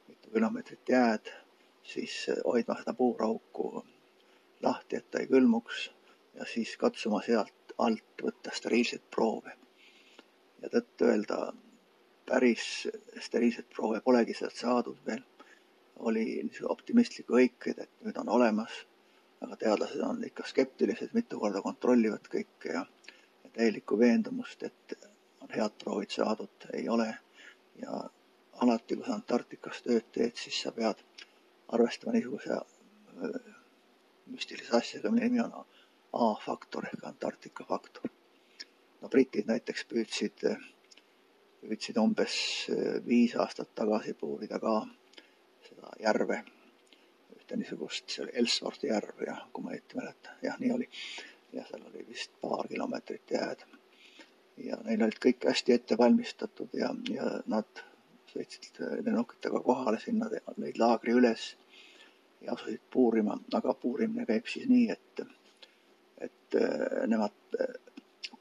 mitu 0.07 0.29
kilomeetrit 0.33 0.89
jääd, 0.89 1.31
siis 1.87 2.15
hoidma 2.45 2.75
seda 2.79 2.93
puurauku 2.93 3.85
lahti, 4.61 4.99
et 4.99 5.11
ta 5.11 5.21
ei 5.23 5.29
külmuks 5.31 5.87
ja 6.35 6.45
siis 6.45 6.75
katsuma 6.77 7.21
sealt 7.25 7.73
alt 7.77 8.23
võtta 8.23 8.51
steriilseid 8.53 9.05
proove 9.13 9.53
ja 10.61 10.69
tõtt-öelda 10.73 11.39
päris 12.27 12.67
steriilset 13.23 13.69
proove 13.75 14.01
polegi 14.05 14.35
sealt 14.37 14.55
saadud 14.55 14.99
veel. 15.05 15.23
oli 16.07 16.23
optimistlik 16.69 17.31
hõiked, 17.33 17.79
et 17.81 18.03
nüüd 18.05 18.17
on 18.21 18.27
olemas, 18.29 18.73
aga 19.41 19.55
teadlased 19.63 20.01
on 20.05 20.19
ikka 20.27 20.43
skeptilised, 20.45 21.15
mitu 21.17 21.39
korda 21.41 21.61
kontrollivad 21.65 22.27
kõike 22.29 22.73
ja 22.75 22.83
täielikku 23.55 23.97
veendumust, 23.99 24.63
et 24.63 24.93
on 25.41 25.49
head 25.55 25.73
proovid 25.83 26.13
saadud, 26.13 26.67
ei 26.73 26.89
ole. 26.89 27.07
ja 27.81 28.03
alati, 28.61 28.95
kui 28.95 29.05
sa 29.05 29.15
Antarktikas 29.17 29.81
tööd 29.85 30.05
teed, 30.11 30.37
siis 30.37 30.61
sa 30.61 30.71
pead 30.71 31.01
arvestama 31.67 32.13
niisuguse 32.15 32.59
müstilise 34.27 34.77
asjaga, 34.77 35.11
mille 35.11 35.29
nimi 35.29 35.43
on 35.43 35.65
A-faktor 36.13 36.85
ehk 36.87 37.03
Antarktika 37.05 37.65
faktor 37.67 38.11
no 39.01 39.09
britid 39.09 39.49
näiteks 39.49 39.85
püüdsid, 39.91 40.43
püüdsid 41.63 41.99
umbes 42.01 42.35
eh, 42.73 42.99
viis 43.05 43.35
aastat 43.39 43.73
tagasi 43.77 44.15
puurida 44.17 44.59
ka 44.63 44.79
seda 45.67 45.93
järve, 46.01 46.41
ühte 47.37 47.59
niisugust, 47.59 48.07
see 48.09 48.25
oli 48.25 48.37
Ellsworthi 48.41 48.91
järv 48.91 49.25
ja 49.27 49.37
kui 49.53 49.65
ma 49.65 49.75
õieti 49.75 49.99
mäletan, 49.99 50.39
jah, 50.43 50.57
nii 50.61 50.71
oli. 50.77 50.89
ja 51.55 51.63
seal 51.67 51.83
oli 51.89 52.05
vist 52.07 52.33
paar 52.41 52.67
kilomeetrit 52.67 53.31
jääd. 53.31 53.65
ja 54.65 54.79
neil 54.85 55.03
olid 55.05 55.19
kõik 55.23 55.45
hästi 55.47 55.75
ette 55.75 55.97
valmistatud 55.97 56.73
ja, 56.73 56.89
ja 57.13 57.29
nad 57.45 57.83
sõitsid 58.33 58.79
lennukitega 59.05 59.61
kohale 59.63 59.99
sinna, 60.03 60.29
lõid 60.57 60.79
laagri 60.81 61.15
üles 61.17 61.49
ja 62.41 62.53
asusid 62.53 62.83
puurima, 62.93 63.37
aga 63.53 63.73
puurimine 63.73 64.25
käib 64.29 64.47
siis 64.51 64.67
nii, 64.69 64.89
et, 64.93 65.23
et 66.27 66.59
eh, 66.59 67.03
nemad 67.07 67.57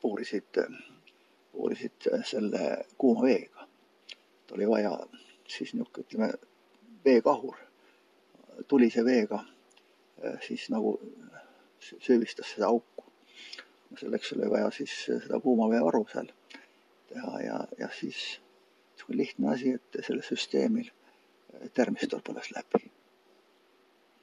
puurisid, 0.00 0.61
puurisid 1.52 2.11
selle 2.28 2.66
kuuma 2.99 3.25
veega. 3.26 3.69
et 4.45 4.52
oli 4.52 4.69
vaja 4.69 4.93
siis 5.49 5.75
niisugune, 5.75 6.05
ütleme, 6.07 6.33
veekahur 7.05 7.57
tulise 8.69 9.05
veega 9.05 9.45
siis 10.47 10.69
nagu 10.71 10.97
söövistas 11.81 12.55
seda 12.55 12.66
auku. 12.66 13.05
selleks 14.00 14.33
oli 14.33 14.50
vaja 14.50 14.71
siis 14.71 14.95
seda 15.07 15.40
kuumaveevaru 15.40 16.07
seal 16.12 16.26
teha 17.09 17.40
ja, 17.40 17.61
ja 17.78 17.88
siis 18.00 18.40
niisugune 19.06 19.22
lihtne 19.22 19.52
asi, 19.52 19.72
et 19.78 20.00
sellel 20.06 20.25
süsteemil 20.26 20.90
termistor 21.75 22.22
põles 22.26 22.50
läbi. 22.54 22.90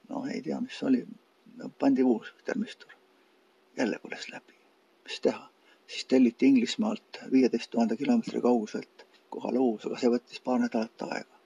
no 0.08 0.26
ei 0.26 0.42
tea, 0.42 0.60
mis 0.60 0.82
oli, 0.82 1.06
pandi 1.78 2.02
uus 2.02 2.34
termistor, 2.44 2.92
jälle 3.76 3.98
põles 4.02 4.28
läbi, 4.30 4.54
mis 5.04 5.20
teha 5.20 5.48
siis 5.86 6.04
telliti 6.04 6.46
Inglismaalt 6.46 7.18
viieteist 7.32 7.70
tuhande 7.70 7.96
kilomeetri 7.96 8.40
kauguselt 8.40 9.06
kohale 9.30 9.58
uus, 9.58 9.86
aga 9.86 9.98
see 10.00 10.10
võttis 10.14 10.40
paar 10.44 10.60
nädalat 10.62 11.04
aega. 11.08 11.38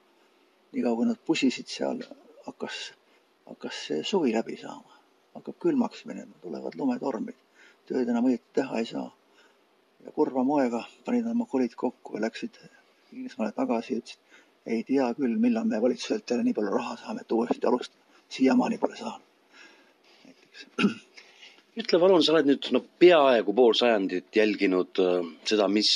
niikaua 0.71 0.95
kui 0.95 1.07
nad 1.09 1.19
pusisid 1.25 1.67
seal, 1.67 2.01
hakkas, 2.45 2.79
hakkas 3.49 3.83
see 3.87 4.03
suvi 4.11 4.33
läbi 4.33 4.57
saama, 4.61 4.99
hakkab 5.37 5.57
külmaks 5.65 6.03
minema, 6.05 6.35
tulevad 6.43 6.77
lumetormid, 6.77 7.39
tööd 7.89 8.11
enam 8.13 8.29
õieti 8.29 8.59
teha 8.61 8.83
ei 8.83 8.91
saa. 8.91 9.09
ja 10.05 10.11
kurva 10.15 10.43
moega 10.47 10.83
panid 11.05 11.25
oma 11.27 11.45
kolid 11.45 11.73
kokku 11.75 12.15
ja 12.15 12.21
läksid 12.27 12.59
Inglismaale 13.13 13.53
tagasi 13.57 13.93
ja 13.93 14.03
ütlesid, 14.03 14.19
ei 14.69 14.83
tea 14.87 15.09
küll, 15.17 15.35
millal 15.41 15.67
me 15.69 15.81
valitsuselt 15.81 16.29
jälle 16.29 16.45
nii 16.45 16.55
palju 16.57 16.73
raha 16.75 16.95
saame, 17.01 17.25
et 17.25 17.31
uuesti 17.31 17.67
alustada. 17.67 18.05
siiamaani 18.29 18.77
pole 18.77 18.97
saanud. 18.97 19.21
näiteks 20.25 20.65
ütle 21.81 21.99
palun, 21.99 22.23
sa 22.23 22.33
oled 22.35 22.49
nüüd 22.49 22.69
no 22.75 22.83
peaaegu 23.01 23.55
pool 23.55 23.77
sajandit 23.77 24.35
jälginud 24.35 25.01
äh, 25.03 25.29
seda, 25.51 25.67
mis, 25.67 25.91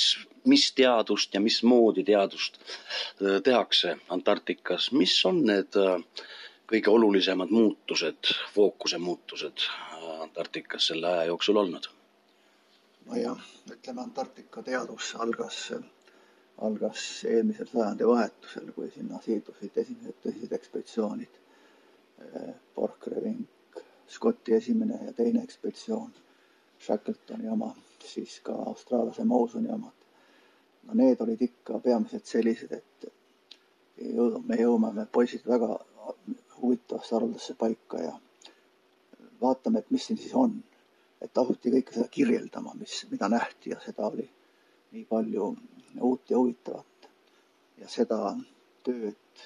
mis 0.50 0.70
teadust 0.72 1.34
ja 1.34 1.42
mismoodi 1.44 2.04
teadust 2.04 2.58
äh, 2.62 3.40
tehakse 3.44 3.96
Antarktikas, 4.16 4.90
mis 4.92 5.16
on 5.30 5.42
need 5.50 5.78
äh, 5.80 5.98
kõige 6.70 6.90
olulisemad 6.90 7.52
muutused, 7.52 8.32
fookuse 8.54 8.98
muutused 8.98 9.68
Antarktikas 10.24 10.88
selle 10.90 11.12
aja 11.12 11.28
jooksul 11.32 11.60
olnud? 11.62 11.90
nojah, 13.06 13.40
ütleme 13.70 14.00
Antarktika 14.00 14.62
teadus 14.64 15.12
algas, 15.20 15.58
algas 16.62 17.24
eelmisel 17.28 17.66
sajandi 17.66 18.06
vahetusel, 18.06 18.68
kui 18.76 18.90
sinna 18.94 19.18
siirdusid 19.24 19.78
esimesed 19.82 20.20
tõsised 20.26 20.52
ekspeditsioonid. 20.58 21.40
Borchgrevink, 22.76 23.80
Scotti 24.08 24.54
esimene 24.54 25.00
ja 25.06 25.12
teine 25.12 25.42
ekspeditsioon, 25.42 26.12
Shackletoni 26.84 27.48
oma, 27.48 27.72
siis 28.04 28.38
ka 28.44 28.54
austraallase 28.70 29.24
Mosoni 29.24 29.70
omad. 29.72 29.92
no 30.84 30.94
need 30.94 31.20
olid 31.24 31.40
ikka 31.42 31.78
peamiselt 31.80 32.26
sellised, 32.28 32.72
et 32.72 33.06
me 34.48 34.56
jõuame, 34.60 34.90
me 34.92 35.06
poisid, 35.12 35.46
väga 35.48 35.68
huvitavasse 36.60 37.14
haruldasse 37.16 37.54
paika 37.54 38.00
ja 38.02 38.12
vaatame, 39.40 39.78
et 39.80 39.90
mis 39.90 40.06
siin 40.06 40.18
siis 40.20 40.34
on. 40.34 40.62
et 41.24 41.38
asuti 41.40 41.70
kõike 41.72 41.94
seda 41.96 42.08
kirjeldama, 42.12 42.74
mis, 42.76 42.98
mida 43.10 43.28
nähti 43.32 43.70
ja 43.72 43.78
seda 43.80 44.06
oli 44.12 44.26
nii 44.92 45.04
palju 45.08 45.46
uut 46.02 46.30
ja 46.30 46.38
huvitavat. 46.38 47.08
ja 47.78 47.88
seda 47.88 48.36
tööd 48.84 49.42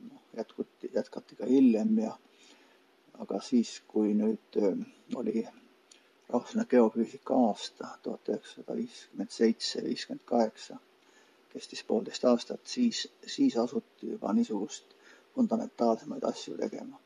noh, 0.00 0.22
jätkuti, 0.36 0.90
jätkati 0.94 1.36
ka 1.36 1.46
hiljem 1.46 1.98
ja 1.98 2.16
aga 3.18 3.40
siis, 3.40 3.80
kui 3.88 4.14
nüüd 4.16 4.58
äh, 4.60 4.76
oli 5.14 5.42
rahvusvaheline 6.28 6.66
geofüüsika 6.70 7.36
aasta 7.48 7.88
tuhat 8.02 8.28
üheksasada 8.28 8.76
viiskümmend 8.76 9.30
seitse, 9.30 9.82
viiskümmend 9.84 10.24
kaheksa, 10.28 10.78
kestis 11.52 11.84
poolteist 11.88 12.24
aastat, 12.24 12.60
siis, 12.66 13.04
siis 13.26 13.56
asuti 13.62 14.10
juba 14.14 14.32
niisugust 14.36 14.96
fundamentaalsemaid 15.34 16.24
asju 16.24 16.56
tegema. 16.58 17.00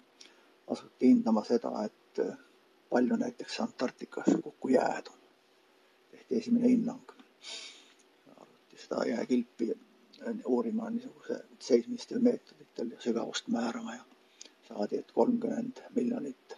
asuti 0.70 1.08
hindama 1.12 1.44
seda, 1.44 1.72
et 1.84 2.18
äh, 2.24 2.36
palju 2.90 3.16
näiteks 3.16 3.60
Antarktikas 3.60 4.30
kokku 4.42 4.68
jääd 4.68 5.12
on. 5.12 5.18
tehti 6.10 6.36
esimene 6.36 6.68
hinnang. 6.68 7.12
Seda 8.82 9.04
jääkilpi 9.08 9.70
uurima 10.46 10.90
niisuguse 10.90 11.36
seismistel 11.58 12.18
meetoditel 12.26 12.90
ja 12.94 13.00
sügavust 13.00 13.48
määrama 13.48 13.94
ja 13.94 14.04
saadi, 14.68 14.98
et 14.98 15.12
kolmkümmend 15.12 15.80
miljonit 15.96 16.56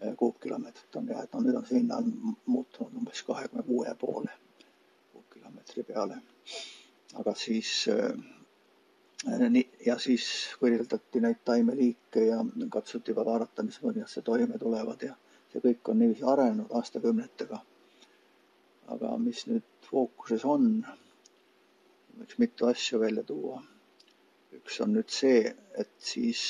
eh, 0.00 0.16
kuupkilomeetrit 0.16 0.96
on 0.96 1.08
jääd, 1.08 1.28
no 1.32 1.40
nüüd 1.44 1.58
on 1.60 1.66
see 1.68 1.78
hinna 1.80 2.00
muutunud 2.46 2.96
umbes 3.02 3.22
kahekümne 3.22 3.62
kuue 3.68 3.94
poole 4.00 4.30
kuupkilomeetri 5.12 5.82
peale. 5.92 6.18
aga 7.14 7.34
siis 7.34 7.70
nii 9.48 9.68
ja 9.86 9.98
siis 9.98 10.24
kirjeldati 10.60 11.20
neid 11.20 11.38
taimeliike 11.44 12.24
ja 12.26 12.38
katsuti 12.70 13.10
juba 13.10 13.24
vaadata, 13.24 13.62
mismoodi 13.62 14.00
nad 14.02 14.22
toime 14.24 14.58
tulevad 14.58 15.02
ja 15.06 15.14
see 15.52 15.62
kõik 15.64 15.88
on 15.92 15.98
niiviisi 16.02 16.26
arenenud 16.32 16.72
aastakümnetega. 16.80 17.58
aga 18.94 19.14
mis 19.18 19.46
nüüd 19.48 19.64
fookuses 19.90 20.44
on, 20.44 20.66
võiks 22.18 22.38
mitu 22.38 22.66
asja 22.66 23.00
välja 23.00 23.22
tuua. 23.22 23.62
üks 24.54 24.80
on 24.80 24.92
nüüd 24.94 25.10
see, 25.10 25.50
et 25.82 25.90
siis 25.98 26.40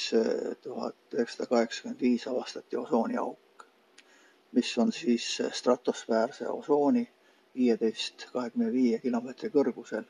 tuhat 0.63 1.15
üheksasada 1.17 1.47
kaheksakümmend 1.49 2.01
viis 2.01 2.27
avastati 2.29 2.77
osooniauk, 2.77 3.65
mis 4.53 4.73
on 4.79 4.93
siis 4.93 5.29
stratosfäärse 5.61 6.49
osooni 6.49 7.07
viieteist, 7.55 8.27
kahekümne 8.33 8.73
viie 8.73 8.99
kilomeetri 8.99 9.51
kõrgusel 9.55 10.05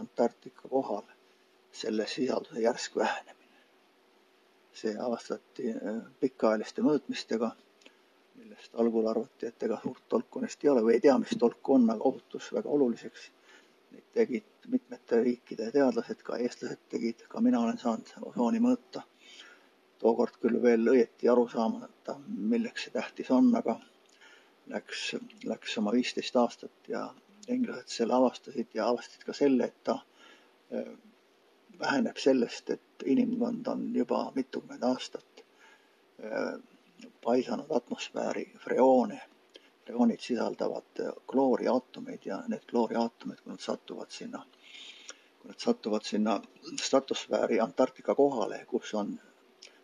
Antarktika 0.00 0.68
kohal 0.68 1.02
selle 1.72 2.06
sisalduse 2.06 2.60
järsk 2.60 2.96
vähenemine. 2.96 3.36
see 4.80 4.92
avastati 5.06 5.72
pikaajaliste 6.20 6.82
mõõtmistega, 6.82 7.50
millest 8.38 8.74
algul 8.84 9.08
arvati, 9.10 9.46
et 9.50 9.62
ega 9.66 9.80
suurt 9.82 10.04
tolku 10.08 10.40
neist 10.40 10.64
ei 10.64 10.70
ole 10.70 10.84
või 10.86 10.94
ei 10.94 11.02
tea, 11.04 11.16
mis 11.18 11.34
tolku 11.38 11.74
on, 11.74 11.90
aga 11.90 12.06
osutus 12.12 12.52
väga 12.54 12.70
oluliseks. 12.76 13.26
Neid 13.90 14.06
tegid 14.14 14.68
mitmete 14.72 15.20
riikide 15.24 15.70
teadlased, 15.74 16.20
ka 16.26 16.36
eestlased 16.44 16.82
tegid, 16.92 17.24
ka 17.32 17.40
mina 17.44 17.60
olen 17.64 17.78
saanud 17.78 18.12
osooni 18.32 18.60
mõõta. 18.66 19.02
tookord 20.00 20.36
küll 20.42 20.56
veel 20.62 20.88
õieti 20.88 21.28
aru 21.28 21.42
saamata, 21.52 22.14
milleks 22.52 22.86
see 22.86 22.92
tähtis 22.94 23.30
on, 23.36 23.50
aga 23.58 23.74
läks, 24.72 25.02
läks 25.44 25.76
oma 25.82 25.92
viisteist 25.92 26.36
aastat 26.40 26.88
ja 26.88 27.02
inglased 27.48 27.90
selle 27.92 28.14
avastasid 28.16 28.72
ja 28.78 28.86
avastasid 28.88 29.26
ka 29.28 29.34
selle, 29.36 29.66
et 29.68 29.82
ta 29.84 29.98
väheneb 31.80 32.16
sellest, 32.20 32.70
et 32.76 33.04
inimkond 33.14 33.66
on 33.72 33.84
juba 33.96 34.22
mitukümmend 34.36 34.82
aastat 34.88 35.44
paisanud 37.24 37.70
atmosfääri 37.76 38.46
freoone. 38.64 39.20
Freoonid 39.90 40.20
sisaldavad 40.22 41.00
klooriaatomeid 41.26 42.26
ja 42.30 42.36
need 42.48 42.62
klooriaatomid, 42.70 43.40
kui 43.42 43.50
nad 43.52 43.60
satuvad 43.64 44.10
sinna, 44.14 44.44
kui 45.40 45.50
nad 45.50 45.58
satuvad 45.58 46.06
sinna 46.06 46.36
stratosfääri 46.82 47.58
Antarktika 47.60 48.14
kohale, 48.14 48.60
kus 48.70 48.94
on 48.94 49.16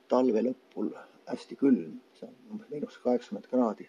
talve 0.08 0.42
lõpul 0.46 0.92
hästi 1.26 1.58
külm, 1.58 1.96
see 2.20 2.28
on 2.28 2.36
umbes 2.54 2.70
miinus 2.70 2.98
kaheksakümmend 3.02 3.50
kraadi, 3.50 3.88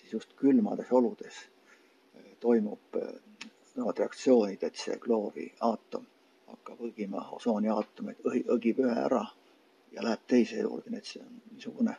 siis 0.00 0.12
just 0.18 0.36
külmades 0.36 0.92
oludes 0.92 1.40
toimub 2.44 2.98
nemad 3.78 3.98
reaktsioonid, 4.04 4.62
et 4.68 4.76
see 4.76 4.98
klooriaatom 5.00 6.04
hakkab 6.52 6.84
õgima 6.90 7.24
osooniaatomeid, 7.38 8.20
õgib 8.58 8.84
ühe 8.84 9.00
ära 9.06 9.24
ja 9.96 10.04
läheb 10.04 10.28
teise 10.28 10.60
juurde, 10.60 10.92
nii 10.92 11.00
et 11.00 11.08
see 11.14 11.24
on 11.24 11.40
niisugune 11.54 11.96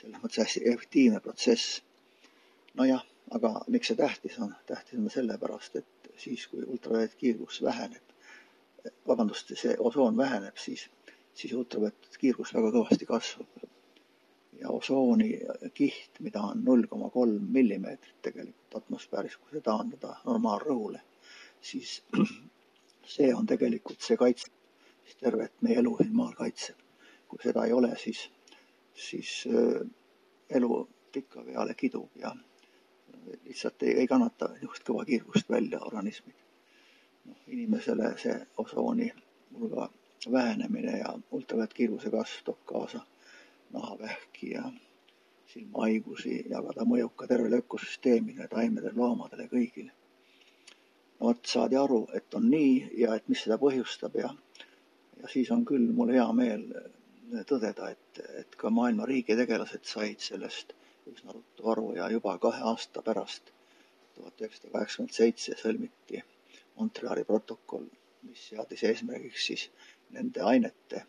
selles 0.00 0.22
mõttes 0.22 0.44
hästi 0.44 0.62
efektiivne 0.70 1.20
protsess. 1.24 1.80
Nojah, 2.78 3.04
aga 3.36 3.52
miks 3.68 3.90
see 3.90 3.98
tähtis 3.98 4.38
on? 4.38 4.54
tähtis 4.66 4.98
on 4.98 5.10
sellepärast, 5.10 5.76
et 5.76 6.10
siis, 6.16 6.46
kui 6.48 6.64
ultraviolettkiirgus 6.64 7.62
väheneb, 7.62 8.14
vabandust, 9.08 9.52
see 9.58 9.74
osoon 9.78 10.16
väheneb, 10.16 10.56
siis, 10.56 10.86
siis 11.34 11.52
ultraviolettkiirgus 11.58 12.54
väga 12.54 12.72
kõvasti 12.76 13.08
kasvab. 13.08 13.68
ja 14.62 14.70
osooni 14.70 15.28
kiht, 15.74 16.20
mida 16.20 16.40
on 16.52 16.60
null 16.64 16.86
koma 16.86 17.08
kolm 17.10 17.48
millimeetrit 17.54 18.20
tegelikult 18.22 18.76
atmosfääris, 18.78 19.36
kui 19.36 19.56
see 19.56 19.64
taandada 19.66 20.14
normaalrõhule, 20.26 21.00
siis 21.60 21.96
see 23.14 23.32
on 23.34 23.46
tegelikult 23.46 24.00
see 24.06 24.16
kaitse, 24.16 24.52
mis 25.02 25.18
tervet 25.18 25.54
meie 25.66 25.80
elu 25.82 25.96
siin 25.98 26.14
maal 26.14 26.36
kaitseb. 26.38 26.78
kui 27.28 27.40
seda 27.42 27.64
ei 27.64 27.72
ole, 27.72 27.94
siis, 27.96 28.26
siis 28.94 29.48
elu 30.52 30.88
pika 31.12 31.42
peale 31.44 31.74
kidub 31.74 32.20
ja 32.20 32.34
lihtsalt 33.44 33.82
ei, 33.82 33.94
ei 34.02 34.06
kannata 34.10 34.48
niisugust 34.52 34.86
kõva 34.88 35.04
kiirgust 35.08 35.50
välja 35.50 35.80
organismid. 35.80 36.38
noh, 37.24 37.38
inimesele 37.46 38.14
see 38.18 38.36
osooni 38.58 39.12
hulga 39.58 39.88
vähenemine 40.32 40.98
ja 40.98 41.14
ultraviolettkiirguse 41.30 42.10
kasv 42.10 42.44
toob 42.44 42.62
kaasa 42.66 43.00
nahavähki 43.72 44.50
ja 44.50 44.64
silmahaigusi 45.46 46.44
ja 46.50 46.62
ka 46.62 46.72
ta 46.78 46.84
mõjub 46.88 47.14
ka 47.16 47.26
tervele 47.26 47.62
ökosüsteemile, 47.62 48.48
taimedele, 48.48 48.96
loomadele, 48.96 49.48
kõigile 49.52 49.92
vot 51.22 51.46
saadi 51.46 51.78
aru, 51.78 52.00
et 52.18 52.34
on 52.34 52.48
nii 52.50 52.74
ja 53.04 53.14
et 53.14 53.28
mis 53.30 53.42
seda 53.44 53.58
põhjustab 53.62 54.16
ja, 54.18 54.30
ja 55.20 55.30
siis 55.30 55.50
on 55.54 55.64
küll 55.68 55.92
mul 55.94 56.10
hea 56.14 56.26
meel 56.36 56.64
tõdeda, 57.48 57.92
et, 57.94 58.22
et 58.42 58.56
ka 58.58 58.70
maailma 58.74 59.06
riigitegelased 59.08 59.86
said 59.88 60.24
sellest 60.24 60.74
üsna 61.10 61.34
ruttu 61.34 61.70
aru 61.72 61.88
ja 61.96 62.08
juba 62.10 62.36
kahe 62.38 62.62
aasta 62.72 63.02
pärast, 63.02 63.50
tuhat 64.14 64.44
üheksasada 64.44 64.72
kaheksakümmend 64.76 65.16
seitse 65.16 65.56
sõlmiti 65.62 66.22
Montreali 66.76 67.24
protokoll, 67.28 67.88
mis 68.28 68.46
seadis 68.50 68.84
eesmärgiks 68.88 69.46
siis 69.50 69.66
nende 70.10 70.40
ainete 70.52 71.02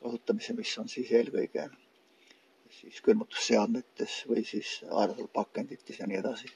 kasutamise, 0.00 0.54
mis 0.58 0.72
on 0.78 0.88
siis 0.90 1.10
eelkõige 1.20 1.68
siis 2.78 3.00
külmutusseadmetes 3.02 4.22
või 4.30 4.44
siis 4.46 4.78
aerosolpakendites 4.90 6.00
ja 6.00 6.06
nii 6.10 6.18
edasi 6.20 6.50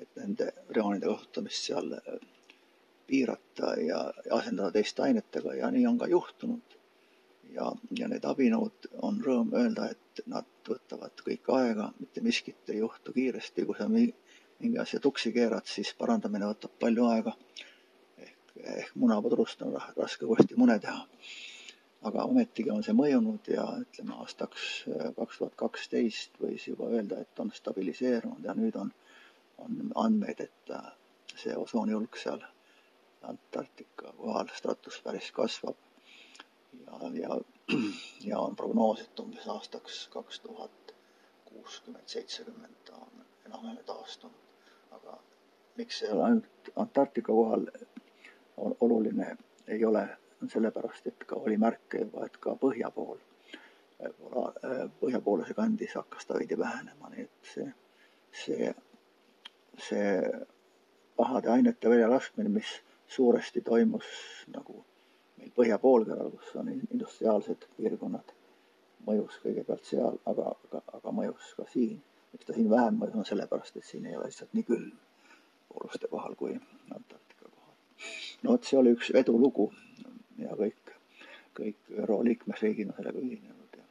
et 0.00 0.20
nende 0.20 0.48
freoonide 0.68 1.08
kasutamist 1.10 1.68
seal 1.68 1.92
äh, 1.98 2.18
piirata 3.10 3.74
ja 3.84 4.00
asendada 4.36 4.72
teiste 4.76 5.04
ainetega 5.06 5.56
ja 5.58 5.70
nii 5.74 5.86
on 5.90 5.98
ka 6.00 6.08
juhtunud. 6.10 6.76
ja, 7.54 7.66
ja 7.98 8.06
need 8.08 8.26
abinõud 8.30 8.86
on 9.06 9.16
rõõm 9.24 9.48
öelda, 9.58 9.88
et 9.90 10.09
nad 10.26 10.48
võtavad 10.68 11.22
kõik 11.26 11.50
aega, 11.56 11.90
mitte 12.00 12.22
miskit 12.24 12.72
ei 12.72 12.80
juhtu 12.82 13.12
kiiresti, 13.16 13.66
kui 13.68 13.78
sa 13.78 13.88
mingi 13.88 14.78
asja 14.80 15.00
tuksi 15.00 15.32
keerad, 15.32 15.66
siis 15.66 15.92
parandamine 15.98 16.50
võtab 16.50 16.74
palju 16.80 17.06
aega. 17.12 17.36
ehk, 18.18 18.52
ehk 18.76 18.94
munapudrust 18.94 19.62
on 19.62 19.78
raske 19.96 20.26
uuesti 20.26 20.56
mune 20.56 20.78
teha. 20.78 21.06
aga 22.02 22.24
ometigi 22.24 22.70
on 22.72 22.82
see 22.82 22.96
mõjunud 22.96 23.48
ja 23.52 23.66
ütleme 23.80 24.14
aastaks 24.22 24.68
äh, 24.88 25.10
kaks 25.16 25.38
tuhat 25.38 25.54
kaksteist 25.56 26.38
võis 26.40 26.64
juba 26.68 26.88
öelda, 26.88 27.20
et 27.20 27.40
on 27.40 27.50
stabiliseerunud 27.52 28.44
ja 28.44 28.54
nüüd 28.56 28.76
on 28.80 28.92
on 29.60 29.92
andmeid, 29.94 30.40
et 30.40 30.70
äh, 30.74 30.92
see 31.36 31.56
osoonihulk 31.56 32.16
seal 32.16 32.42
Antarktika 33.22 34.14
kohal 34.16 34.48
stratosfääris 34.56 35.30
kasvab. 35.36 35.76
ja, 36.86 37.10
ja, 37.20 37.40
ja 38.30 38.38
on 38.38 38.56
prognoositud 38.56 39.24
umbes 39.24 39.48
aastaks 39.48 40.08
kaks 40.08 40.40
tuhat 40.40 40.94
kuuskümmend, 41.44 42.06
seitsekümmend 42.06 42.92
on 42.92 43.24
enam-vähem 43.46 43.84
taastunud. 43.86 44.36
aga 44.90 45.18
miks 45.76 45.98
see 45.98 46.10
ainult 46.10 46.70
Antarktika 46.76 47.32
kohal 47.32 47.66
oluline 48.80 49.36
ei 49.66 49.84
ole, 49.84 50.08
on 50.42 50.50
sellepärast, 50.50 51.06
et 51.06 51.24
ka 51.26 51.36
oli 51.36 51.56
märke 51.56 52.04
juba, 52.04 52.26
et 52.26 52.36
ka 52.36 52.54
põhja 52.60 52.90
pool, 52.90 53.18
põhjapooluse 55.00 55.54
kandis 55.54 55.94
hakkas 55.94 56.26
ta 56.26 56.38
veidi 56.38 56.58
vähenema, 56.58 57.10
nii 57.14 57.26
et 57.28 57.52
see, 57.54 57.72
see 58.44 58.74
see 59.88 60.22
pahade 61.16 61.50
ainete 61.50 61.90
väljalaskmine, 61.90 62.48
mis 62.48 62.70
suuresti 63.08 63.60
toimus 63.60 64.06
nagu 64.54 64.84
meil 65.40 65.52
põhjapoolkeral, 65.56 66.30
kus 66.36 66.54
on 66.60 66.68
industriaalsed 66.76 67.66
piirkonnad, 67.76 68.32
mõjus 69.06 69.38
kõigepealt 69.42 69.86
seal, 69.88 70.18
aga, 70.28 70.52
aga, 70.68 70.82
aga 70.98 71.14
mõjus 71.16 71.54
ka 71.56 71.66
siin. 71.72 72.00
miks 72.32 72.46
ta 72.46 72.54
siin 72.54 72.68
vähem 72.70 72.98
mõjus, 73.00 73.16
on 73.18 73.28
sellepärast, 73.30 73.76
et 73.76 73.84
siin 73.84 74.06
ei 74.06 74.16
ole 74.16 74.28
lihtsalt 74.28 74.52
nii 74.54 74.66
külm 74.68 74.90
pooluste 75.72 76.10
kohal 76.12 76.36
kui 76.38 76.52
Antarktika 76.94 77.48
kohal. 77.48 77.74
no 78.42 78.52
vot, 78.52 78.68
see 78.68 78.78
oli 78.78 78.92
üks 78.96 79.10
edulugu 79.22 79.70
ja 80.38 80.54
kõik, 80.60 80.92
kõik 81.56 81.96
ÜRO 82.04 82.20
liikmesriigid 82.28 82.92
on 82.92 83.00
sellega 83.00 83.24
ühinenud 83.24 83.80
ja 83.80 83.86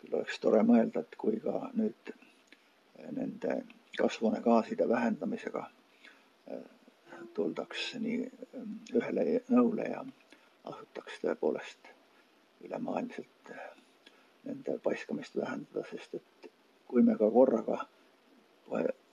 küll 0.00 0.16
oleks 0.18 0.40
tore 0.42 0.64
mõelda, 0.66 1.04
et 1.04 1.20
kui 1.20 1.38
ka 1.44 1.68
nüüd 1.76 2.14
nende 3.16 3.60
kasvuhoonegaaside 3.98 4.88
vähendamisega 4.88 5.62
äh, 6.50 6.64
tuldaks 7.34 7.94
nii 8.00 8.18
ähm, 8.56 8.74
ühele 8.96 9.42
nõule 9.52 9.86
ja 9.92 10.04
asutaks 10.64 11.20
tõepoolest 11.24 11.92
ülemaailmselt 12.64 13.50
äh, 13.50 13.70
nende 14.44 14.78
paiskamist 14.82 15.36
vähendada, 15.36 15.84
sest 15.90 16.14
et 16.14 16.50
kui 16.88 17.02
me 17.02 17.16
ka 17.18 17.30
korraga 17.30 17.84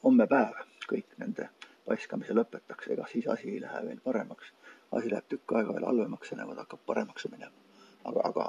homme 0.04 0.28
päev 0.28 0.60
kõik 0.90 1.18
nende 1.22 1.50
paiskamise 1.88 2.36
lõpetaks, 2.36 2.92
ega 2.94 3.08
siis 3.12 3.28
asi 3.32 3.50
ei 3.54 3.62
lähe 3.64 3.82
veel 3.86 4.00
paremaks. 4.04 4.54
asi 4.92 5.10
läheb 5.12 5.26
tükk 5.30 5.52
aega 5.60 5.74
veel 5.76 5.86
halvemaks 5.86 6.32
ja 6.32 6.38
nemad 6.38 6.60
hakkab 6.64 6.80
paremaks 6.86 7.28
minema. 7.32 7.56
aga, 8.04 8.22
aga 8.30 8.46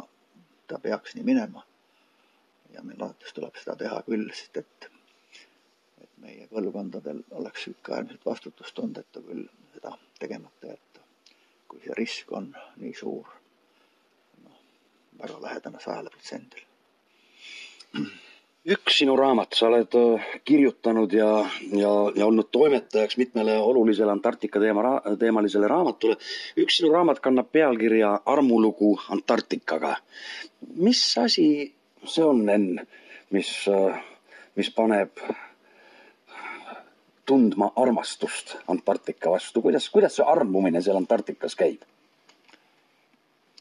ta 0.67 0.79
peaks 0.79 1.15
nii 1.15 1.25
minema. 1.25 1.65
ja 2.75 2.83
meil 2.83 3.03
alates 3.03 3.33
tuleb 3.33 3.57
seda 3.57 3.77
teha 3.77 4.03
küll, 4.07 4.31
sest 4.41 4.57
et 4.57 4.91
meie 6.23 6.49
põlvkondadel 6.53 7.23
oleks 7.41 7.69
ikka 7.73 7.95
äärmiselt 7.95 8.27
vastutustundetu 8.27 9.23
küll 9.23 9.47
seda 9.75 9.95
tegemata 10.19 10.73
jätta, 10.75 10.88
kui 11.68 11.83
see 11.85 11.98
risk 11.98 12.33
on 12.33 12.52
nii 12.76 12.94
suur, 12.96 13.28
noh, 14.44 14.62
väga 15.20 15.42
lähedane 15.44 15.83
sajale 15.85 16.11
protsendile 16.14 16.66
üks 18.68 18.98
sinu 19.00 19.14
raamat, 19.16 19.57
sa 19.57 19.68
oled 19.68 19.94
äh, 19.96 20.26
kirjutanud 20.44 21.12
ja, 21.14 21.31
ja, 21.72 21.92
ja 22.16 22.26
olnud 22.26 22.50
toimetajaks 22.52 23.16
mitmele 23.20 23.57
olulisele 23.59 24.12
Antarktika 24.12 24.61
teema, 24.61 24.98
teemalisele 25.18 25.68
raamatule. 25.70 26.18
üks 26.61 26.81
sinu 26.81 26.92
raamat 26.92 27.22
kannab 27.24 27.48
pealkirja 27.52 28.18
Armulugu 28.26 28.98
Antarktikaga. 29.14 29.96
mis 30.76 31.02
asi 31.18 31.48
see 32.04 32.24
on, 32.24 32.48
Enn, 32.48 32.81
mis, 33.31 33.52
äh, 33.72 34.02
mis 34.57 34.70
paneb 34.74 35.16
tundma 37.29 37.71
armastust 37.77 38.57
Antarktika 38.73 39.31
vastu, 39.31 39.62
kuidas, 39.62 39.91
kuidas 39.93 40.17
see 40.17 40.27
armumine 40.27 40.81
seal 40.83 40.97
Antarktikas 40.97 41.57
käib? 41.59 41.85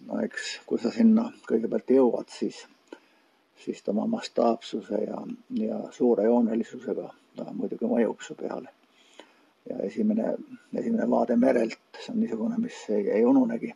no 0.08 0.21
eks, 0.23 0.58
kui 0.65 0.80
sa 0.80 0.91
sinna 0.93 1.27
kõigepealt 1.49 1.91
jõuad, 1.91 2.32
siis 2.32 2.63
siis 3.58 3.84
tema 3.84 4.06
mastaapsuse 4.08 4.95
ja, 4.95 5.21
ja 5.49 5.80
suurejoonelisusega 5.91 7.10
ta 7.36 7.53
muidugi 7.53 7.89
mõjub 7.89 8.21
su 8.23 8.36
peale. 8.36 8.69
ja 9.69 9.77
esimene, 9.84 10.36
esimene 10.80 11.10
vaade 11.10 11.36
merelt, 11.36 11.80
see 11.99 12.13
on 12.13 12.21
niisugune, 12.21 12.58
mis 12.63 12.77
ei, 12.89 13.10
ei 13.19 13.25
ununegi. 13.25 13.73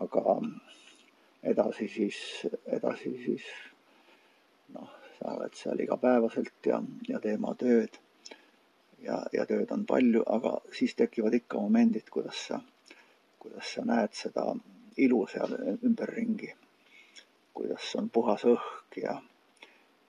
aga 0.00 0.36
edasi 1.52 1.88
siis, 1.88 2.18
edasi 2.66 3.12
siis 3.24 3.46
noh, 4.74 4.90
sa 5.18 5.36
oled 5.36 5.54
seal 5.54 5.80
igapäevaselt 5.80 6.66
ja, 6.66 6.82
ja 7.08 7.20
teed 7.20 7.38
oma 7.38 7.54
tööd. 7.54 8.00
Ja, 9.04 9.22
ja 9.32 9.46
tööd 9.46 9.70
on 9.74 9.86
palju, 9.86 10.24
aga 10.26 10.58
siis 10.76 10.94
tekivad 10.94 11.34
ikka 11.34 11.60
momendid, 11.60 12.08
kuidas 12.10 12.46
sa, 12.48 12.60
kuidas 13.38 13.74
sa 13.74 13.84
näed 13.84 14.16
seda 14.16 14.50
ilu 14.96 15.24
seal 15.30 15.54
ümberringi 15.84 16.52
kuidas 17.60 17.96
on 17.96 18.10
puhas 18.10 18.44
õhk 18.48 18.96
ja, 19.02 19.18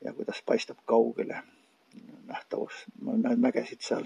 ja 0.01 0.13
kuidas 0.13 0.41
paistab 0.45 0.77
kaugele 0.85 1.41
nähtavus. 2.25 2.85
ma 3.01 3.17
näen 3.17 3.39
mägesid 3.39 3.81
seal 3.83 4.05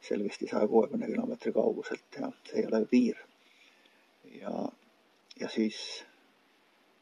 selgesti 0.00 0.48
saja 0.50 0.68
kuuekümne 0.68 1.06
kilomeetri 1.06 1.52
kauguselt 1.52 2.18
ja 2.20 2.28
see 2.44 2.60
ei 2.60 2.66
ole 2.66 2.84
piir. 2.90 3.16
ja, 4.40 4.68
ja 5.40 5.48
siis 5.48 6.04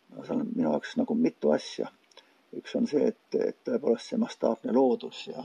no 0.09 0.25
seal 0.25 0.45
on 0.45 0.53
minu 0.55 0.71
jaoks 0.71 0.97
nagu 0.97 1.15
mitu 1.15 1.51
asja. 1.51 1.91
üks 2.57 2.77
on 2.77 2.87
see, 2.87 3.09
et, 3.09 3.41
et 3.49 3.59
tõepoolest 3.67 4.13
see 4.13 4.19
mastaapne 4.19 4.73
loodus 4.73 5.27
ja, 5.27 5.45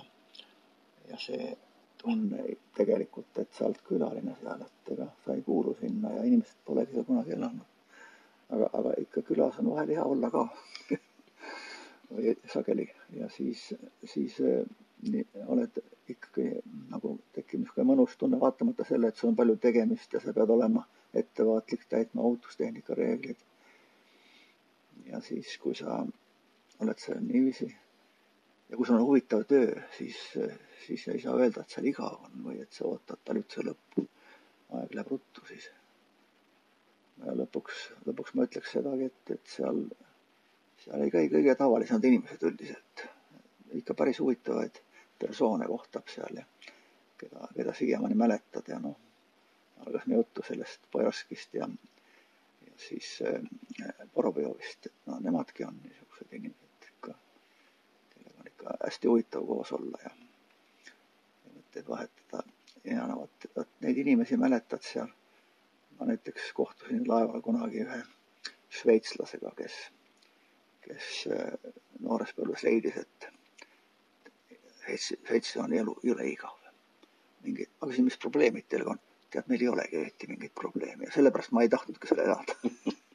ja 1.09 1.17
see 1.25 1.55
tunne 2.05 2.43
tegelikult, 2.77 3.37
et 3.41 3.53
sa 3.57 3.65
oled 3.67 3.81
külaline 3.87 4.35
seal, 4.41 4.61
et 4.61 4.91
ega 4.93 5.07
sa 5.25 5.33
ei 5.33 5.41
kuulu 5.45 5.73
sinna 5.79 6.11
ja 6.13 6.23
inimesed 6.27 6.61
polegi 6.67 6.93
seal 6.93 7.07
kunagi 7.07 7.33
elanud. 7.37 7.71
Aga, 8.55 8.69
aga 8.79 8.91
ikka 9.01 9.23
külas 9.25 9.57
on 9.61 9.71
vahel 9.73 9.93
hea 9.95 10.03
olla 10.05 10.29
ka. 10.33 10.43
Sageli. 12.53 12.85
Ja 13.17 13.29
siis, 13.33 13.63
siis 14.11 14.37
eh, 14.39 14.67
nii, 15.09 15.23
oled 15.55 15.79
ikkagi 16.13 16.45
nagu 16.91 17.15
tekib 17.33 17.63
niisugune 17.63 17.87
mõnus 17.89 18.13
tunne, 18.21 18.37
vaatamata 18.41 18.85
selle, 18.85 19.09
et 19.09 19.17
sul 19.17 19.31
on 19.31 19.39
palju 19.39 19.57
tegemist 19.63 20.13
ja 20.13 20.21
sa 20.21 20.33
pead 20.37 20.53
olema 20.53 20.85
ettevaatlik, 21.17 21.87
täitma 21.89 22.21
ohutustehnika 22.27 22.97
reegleid. 22.99 23.41
ja 25.09 25.21
siis, 25.21 25.57
kui 25.61 25.75
sa 25.77 26.03
oled 26.83 27.01
seal 27.01 27.19
niiviisi 27.23 27.71
ja 28.69 28.77
kui 28.77 28.85
sul 28.87 28.99
on 28.99 29.05
huvitav 29.05 29.45
töö, 29.49 29.73
siis, 29.97 30.17
siis 30.85 31.07
ei 31.13 31.21
saa 31.21 31.37
öelda, 31.37 31.61
et 31.61 31.73
seal 31.75 31.89
igav 31.89 32.17
on 32.27 32.45
või 32.49 32.61
et 32.63 32.73
sa 32.73 32.87
ootad 32.89 33.21
talvituse 33.25 33.65
lõppu. 33.69 34.07
aeg 34.75 34.95
läheb 34.97 35.11
ruttu 35.13 35.45
siis 35.47 35.69
lõpuks, 37.23 37.85
lõpuks 38.07 38.33
ma 38.35 38.47
ütleks 38.47 38.73
sedagi, 38.75 39.09
et, 39.11 39.31
et 39.37 39.53
seal, 39.55 39.83
seal 40.83 41.05
ei 41.05 41.13
käi 41.13 41.29
kõige 41.31 41.55
tavalisemad 41.55 42.09
inimesed 42.09 42.43
üldiselt. 42.49 43.05
ikka 43.75 43.93
päris 43.93 44.19
huvitavaid 44.19 44.81
persoone 45.19 45.67
kohtab 45.67 46.07
seal 46.11 46.41
ja 46.41 46.45
keda, 47.17 47.47
keda 47.55 47.73
siiamaani 47.73 48.15
mäletad 48.15 48.67
ja 48.67 48.79
noh, 48.79 48.97
algas 49.85 50.05
meie 50.07 50.19
juttu 50.19 50.43
sellest 50.47 50.87
Bojarskist 50.91 51.53
ja, 51.53 51.69
ja 52.67 52.77
siis 52.87 53.17
äh, 53.21 53.41
Vorobjovist, 54.15 54.85
et 54.85 54.93
no 55.05 55.19
nemadki 55.19 55.67
on 55.67 55.79
niisugused 55.83 56.31
inimesed 56.31 56.64
ikka 58.55 58.77
hästi 58.85 59.11
huvitav 59.11 59.45
koos 59.45 59.71
olla 59.75 60.01
ja, 60.03 60.11
ja 61.45 61.53
mõtteid 61.53 61.91
vahetada 61.91 62.43
ja 62.87 63.05
no 63.09 63.21
vot, 63.21 63.47
vot 63.57 63.71
neid 63.85 64.01
inimesi 64.01 64.39
mäletad 64.41 64.83
seal 64.85 65.11
ma 65.99 66.05
näiteks 66.09 66.51
kohtusin 66.53 67.07
laeval 67.07 67.41
kunagi 67.41 67.83
ühe 67.85 68.01
šveitslasega, 68.75 69.51
kes, 69.55 69.75
kes 70.83 71.11
äh, 71.31 71.71
noores 72.03 72.33
põlves 72.35 72.65
leidis, 72.67 72.99
et 73.05 73.31
Šveitsis 74.85 75.55
on 75.57 75.71
elu 75.73 75.95
jõle 76.05 76.27
igav. 76.29 76.59
mingi, 77.41 77.65
ma 77.81 77.87
küsin, 77.89 78.05
mis 78.05 78.17
probleemid 78.21 78.67
teil 78.69 78.85
on? 78.89 78.99
tead, 79.33 79.47
meil 79.49 79.63
ei 79.63 79.69
olegi 79.71 79.97
eriti 79.97 80.27
mingeid 80.29 80.53
probleeme 80.55 81.07
ja 81.07 81.13
sellepärast 81.15 81.51
ma 81.57 81.63
ei 81.65 81.69
tahtnudki 81.69 82.07
seal 82.07 82.21
elada 82.23 82.55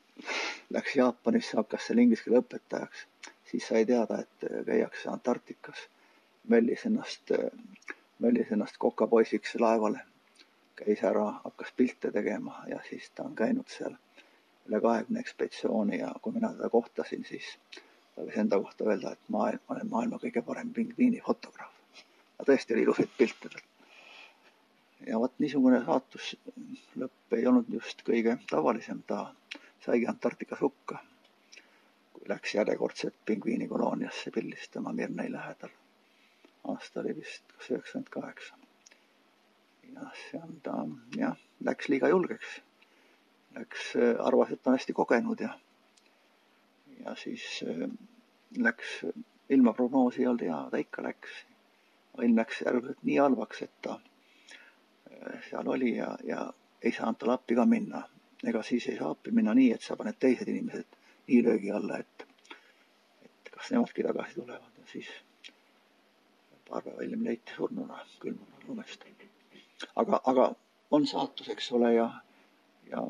Läks 0.74 0.96
Jaapanisse, 0.98 1.57
hakkas 1.57 1.87
seal 1.87 2.03
inglise 2.03 2.26
keele 2.26 2.42
õpetajaks, 2.42 3.07
siis 3.50 3.66
sai 3.68 3.84
teada, 3.86 4.20
et 4.22 4.46
käiakse 4.66 5.10
Antarktikas, 5.10 5.88
möllis 6.48 6.86
ennast, 6.86 7.32
möllis 8.18 8.52
ennast 8.52 8.78
kokapoisiks 8.78 9.56
laevale 9.60 10.04
käis 10.80 11.02
ära, 11.04 11.26
hakkas 11.44 11.72
pilte 11.76 12.10
tegema 12.12 12.62
ja 12.68 12.78
siis 12.88 13.10
ta 13.14 13.26
on 13.28 13.34
käinud 13.36 13.68
seal 13.68 13.96
üle 14.68 14.80
kahekümne 14.80 15.20
ekspeditsiooni 15.24 15.98
ja 16.00 16.12
kui 16.22 16.32
mina 16.36 16.52
teda 16.54 16.70
kohtasin, 16.72 17.24
siis 17.28 17.48
ta 18.14 18.24
võis 18.24 18.38
enda 18.40 18.60
kohta 18.62 18.86
öelda, 18.86 19.12
et 19.12 19.32
ma 19.34 19.48
olen 19.74 19.90
maailma 19.90 20.20
kõige 20.22 20.42
parem 20.46 20.72
pingviinifotograaf. 20.76 21.74
ta 22.38 22.46
tõesti 22.48 22.76
oli 22.76 22.86
ilusaid 22.86 23.12
pilte 23.18 23.48
tal. 23.48 23.66
ja 25.06 25.20
vot 25.20 25.36
niisugune 25.38 25.82
saatuslõpp 25.84 27.36
ei 27.38 27.46
olnud 27.46 27.68
just 27.76 28.04
kõige 28.06 28.38
tavalisem, 28.50 29.02
ta 29.06 29.34
saigi 29.84 30.06
Antarktikas 30.06 30.60
hukka, 30.60 31.02
läks 32.28 32.54
järjekordselt 32.54 33.14
pingviinikolooniasse 33.24 34.30
pildistama 34.30 34.92
Mirnei 34.92 35.33
lähedal. 35.33 35.70
aasta 36.68 37.00
oli 37.00 37.16
vist 37.16 37.52
kas 37.52 37.70
üheksakümmend 37.70 38.09
kaheksa 38.11 38.61
ja 39.94 40.42
on 40.42 40.61
ta 40.62 40.74
jah, 41.16 41.37
läks 41.64 41.88
liiga 41.88 42.09
julgeks. 42.09 42.61
Läks, 43.54 43.96
äh, 43.96 44.26
arvas, 44.26 44.52
et 44.52 44.66
on 44.66 44.76
hästi 44.76 44.92
kogenud 44.92 45.40
ja, 45.40 45.50
ja 47.04 47.14
siis 47.14 47.64
äh, 47.66 47.88
läks, 48.56 49.00
ilmaprognoosi 49.50 50.22
ei 50.22 50.28
olnud 50.30 50.46
hea, 50.46 50.61
ta 50.70 50.78
ikka 50.78 51.02
läks. 51.02 51.40
ilm 52.22 52.37
läks 52.37 52.62
järgmiselt 52.66 53.02
nii 53.06 53.16
halvaks, 53.16 53.62
et 53.62 53.74
ta 53.83 53.96
äh, 53.96 55.42
seal 55.48 55.68
oli 55.68 55.96
ja, 55.96 56.14
ja 56.24 56.52
ei 56.83 56.92
saanud 56.92 57.18
talle 57.18 57.35
appi 57.35 57.54
ka 57.54 57.66
minna. 57.66 58.02
ega 58.46 58.62
siis 58.62 58.87
ei 58.88 58.98
saa 58.98 59.11
appi 59.11 59.30
minna 59.30 59.54
nii, 59.54 59.72
et 59.72 59.83
sa 59.83 59.96
paned 59.96 60.18
teised 60.18 60.48
inimesed 60.48 60.99
nii 61.31 61.43
löögi 61.47 61.71
alla, 61.71 61.99
et, 62.03 62.27
et 63.25 63.51
kas 63.55 63.71
nemadki 63.71 64.03
tagasi 64.07 64.35
tulevad 64.40 64.79
ja 64.83 64.87
siis 64.93 65.11
paar 66.69 66.83
päeva 66.87 67.03
hiljem 67.03 67.25
leiti 67.27 67.55
surnuna 67.57 67.99
külmunud 68.23 68.66
lumest. 68.69 69.05
Aga, 70.03 70.21
aga 70.33 70.47
on 70.90 71.07
saatus, 71.07 71.49
eks 71.55 71.71
ole, 71.79 71.93
ja, 71.95 72.09
ja 72.90 73.03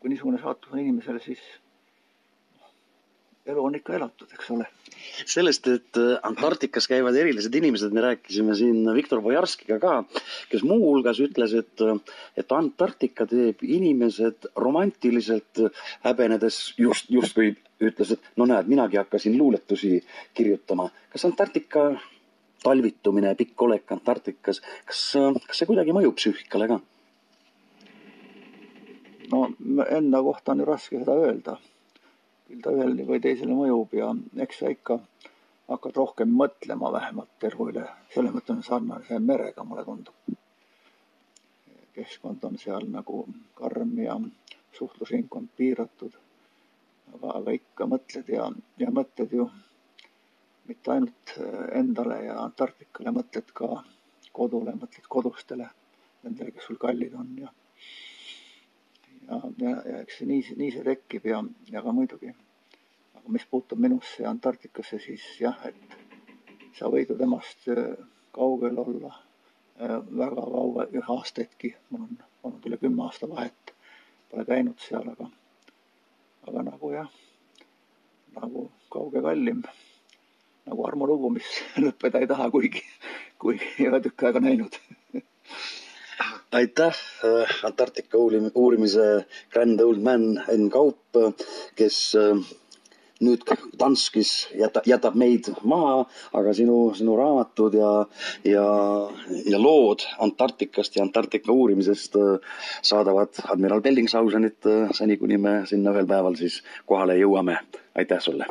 kui 0.00 0.10
niisugune 0.12 0.40
saatus 0.42 0.72
on 0.74 0.82
inimesel, 0.82 1.18
siis 1.24 1.42
elu 3.46 3.64
on 3.64 3.74
ikka 3.76 3.94
elatud, 3.98 4.30
eks 4.32 4.50
ole. 4.54 4.66
sellest, 5.28 5.66
et 5.68 5.98
äh, 6.00 6.14
Antarktikas 6.24 6.88
käivad 6.88 7.16
erilised 7.20 7.54
inimesed, 7.54 7.92
me 7.92 8.00
rääkisime 8.04 8.54
siin 8.56 8.86
Viktor 8.96 9.20
Bojarskiga 9.22 9.76
ka, 9.82 9.96
kes 10.50 10.64
muuhulgas 10.64 11.20
ütles, 11.20 11.52
et, 11.58 11.84
et 12.40 12.54
Antarktika 12.56 13.26
teeb 13.28 13.60
inimesed 13.66 14.48
romantiliselt 14.56 15.60
häbenedes 16.06 16.62
just, 16.80 17.10
justkui 17.12 17.52
ütles, 17.84 18.14
et 18.16 18.32
no 18.40 18.48
näed, 18.48 18.70
minagi 18.70 19.00
hakkasin 19.02 19.36
luuletusi 19.38 19.98
kirjutama. 20.34 20.88
kas 21.12 21.28
Antarktika 21.28 21.90
talvitumine, 22.64 23.34
pikk 23.36 23.68
olek 23.68 23.92
Antarktikas, 23.92 24.62
kas, 24.88 25.04
kas 25.44 25.60
see 25.60 25.68
kuidagi 25.68 25.92
mõjub 25.92 26.16
psüühikale 26.16 26.70
ka? 26.72 26.80
no 29.32 29.46
enda 29.88 30.20
kohta 30.22 30.52
on 30.52 30.60
ju 30.60 30.66
raske 30.68 30.98
seda 31.00 31.14
öelda. 31.26 31.56
Küll 32.48 32.62
ta 32.64 32.72
ühel 32.76 32.98
või 33.08 33.20
teisel 33.24 33.52
mõjub 33.56 33.94
ja 33.96 34.10
eks 34.44 34.58
sa 34.62 34.72
ikka 34.72 34.98
hakkad 35.68 35.96
rohkem 36.00 36.32
mõtlema 36.40 36.90
vähemalt 36.92 37.46
elu 37.48 37.68
üle. 37.72 37.84
selles 38.14 38.34
mõttes 38.34 38.56
on 38.56 38.62
sarnane 38.62 39.18
merega, 39.18 39.64
mulle 39.64 39.84
tundub. 39.84 40.36
keskkond 41.94 42.44
on 42.44 42.58
seal 42.58 42.88
nagu 42.90 43.24
karm 43.54 43.98
ja 43.98 44.18
suhtlusringkond 44.78 45.48
piiratud. 45.56 46.12
aga, 47.14 47.28
aga 47.38 47.56
ikka 47.60 47.86
mõtled 47.86 48.28
ja, 48.28 48.50
ja 48.78 48.90
mõtled 48.90 49.32
ju 49.32 49.50
mitte 50.68 50.90
ainult 50.90 51.34
endale 51.80 52.22
ja 52.24 52.38
Antarktikale, 52.42 53.12
mõtled 53.12 53.50
ka 53.52 53.68
kodule, 54.32 54.72
mõtled 54.80 55.08
kodustele 55.08 55.68
nendele, 56.22 56.50
kes 56.50 56.66
sul 56.68 56.80
kallid 56.80 57.14
on 57.14 57.36
ja 57.38 57.52
ja, 59.58 59.74
ja, 59.90 60.00
eks 60.02 60.20
nii, 60.28 60.42
nii 60.60 60.72
see 60.74 60.84
tekib 60.86 61.28
ja, 61.28 61.42
ja 61.72 61.82
ka 61.84 61.92
muidugi. 61.92 62.32
aga 63.18 63.34
mis 63.36 63.46
puutub 63.50 63.80
minusse 63.80 64.22
ja 64.22 64.30
Antarktikasse, 64.30 64.98
siis 65.02 65.24
jah, 65.40 65.60
et 65.68 65.96
sa 66.78 66.90
võid 66.92 67.12
ju 67.12 67.18
temast 67.18 67.68
äh, 67.72 67.94
kaugel 68.34 68.78
olla. 68.82 69.14
Äh, 69.80 69.96
väga 70.10 70.44
kaua, 70.46 70.88
ühe 70.90 71.06
aastaidki, 71.16 71.74
mul 71.90 72.06
on 72.06 72.18
olnud 72.46 72.68
üle 72.68 72.78
kümne 72.82 73.06
aasta 73.06 73.28
vahet, 73.30 73.74
pole 74.30 74.44
käinud 74.46 74.82
seal, 74.82 75.08
aga, 75.14 75.30
aga 76.48 76.66
nagu 76.70 76.92
jah, 76.94 77.08
nagu 78.36 78.68
kauge 78.92 79.22
kallim, 79.24 79.64
nagu 80.68 80.86
armulugu, 80.86 81.32
mis 81.38 81.56
lõppeda 81.84 82.22
ei 82.22 82.30
taha, 82.30 82.50
kuigi, 82.54 82.84
kuigi 83.42 83.72
ei 83.78 83.90
ole 83.90 84.02
tükk 84.04 84.28
aega 84.28 84.42
näinud 84.44 84.78
aitäh, 86.54 86.96
äh, 87.24 87.54
Antarktika 87.66 88.18
uurimise 88.54 89.26
grand 89.52 89.80
old 89.80 90.02
man 90.02 90.42
Enn 90.48 90.70
Kaup, 90.70 91.18
kes 91.76 91.98
äh, 92.18 92.38
nüüd 93.24 93.42
Danskis 93.78 94.32
jäta, 94.58 94.82
jätab 94.86 95.16
meid 95.18 95.50
maha, 95.66 96.04
aga 96.36 96.54
sinu, 96.54 96.78
sinu 96.98 97.16
raamatud 97.18 97.74
ja, 97.78 97.90
ja, 98.46 98.68
ja 99.50 99.62
lood 99.62 100.06
Antarktikast 100.26 100.96
ja 100.96 101.06
Antarktika 101.06 101.52
uurimisest 101.52 102.20
äh, 102.20 102.54
saadavad 102.82 103.42
admiral 103.48 103.82
Bellingshausenit 103.82 104.70
seni, 104.94 105.18
kuni 105.18 105.38
me 105.38 105.60
sinna 105.70 105.94
ühel 105.94 106.08
päeval 106.10 106.38
siis 106.38 106.62
kohale 106.86 107.18
jõuame. 107.20 107.58
aitäh 107.94 108.20
sulle! 108.20 108.46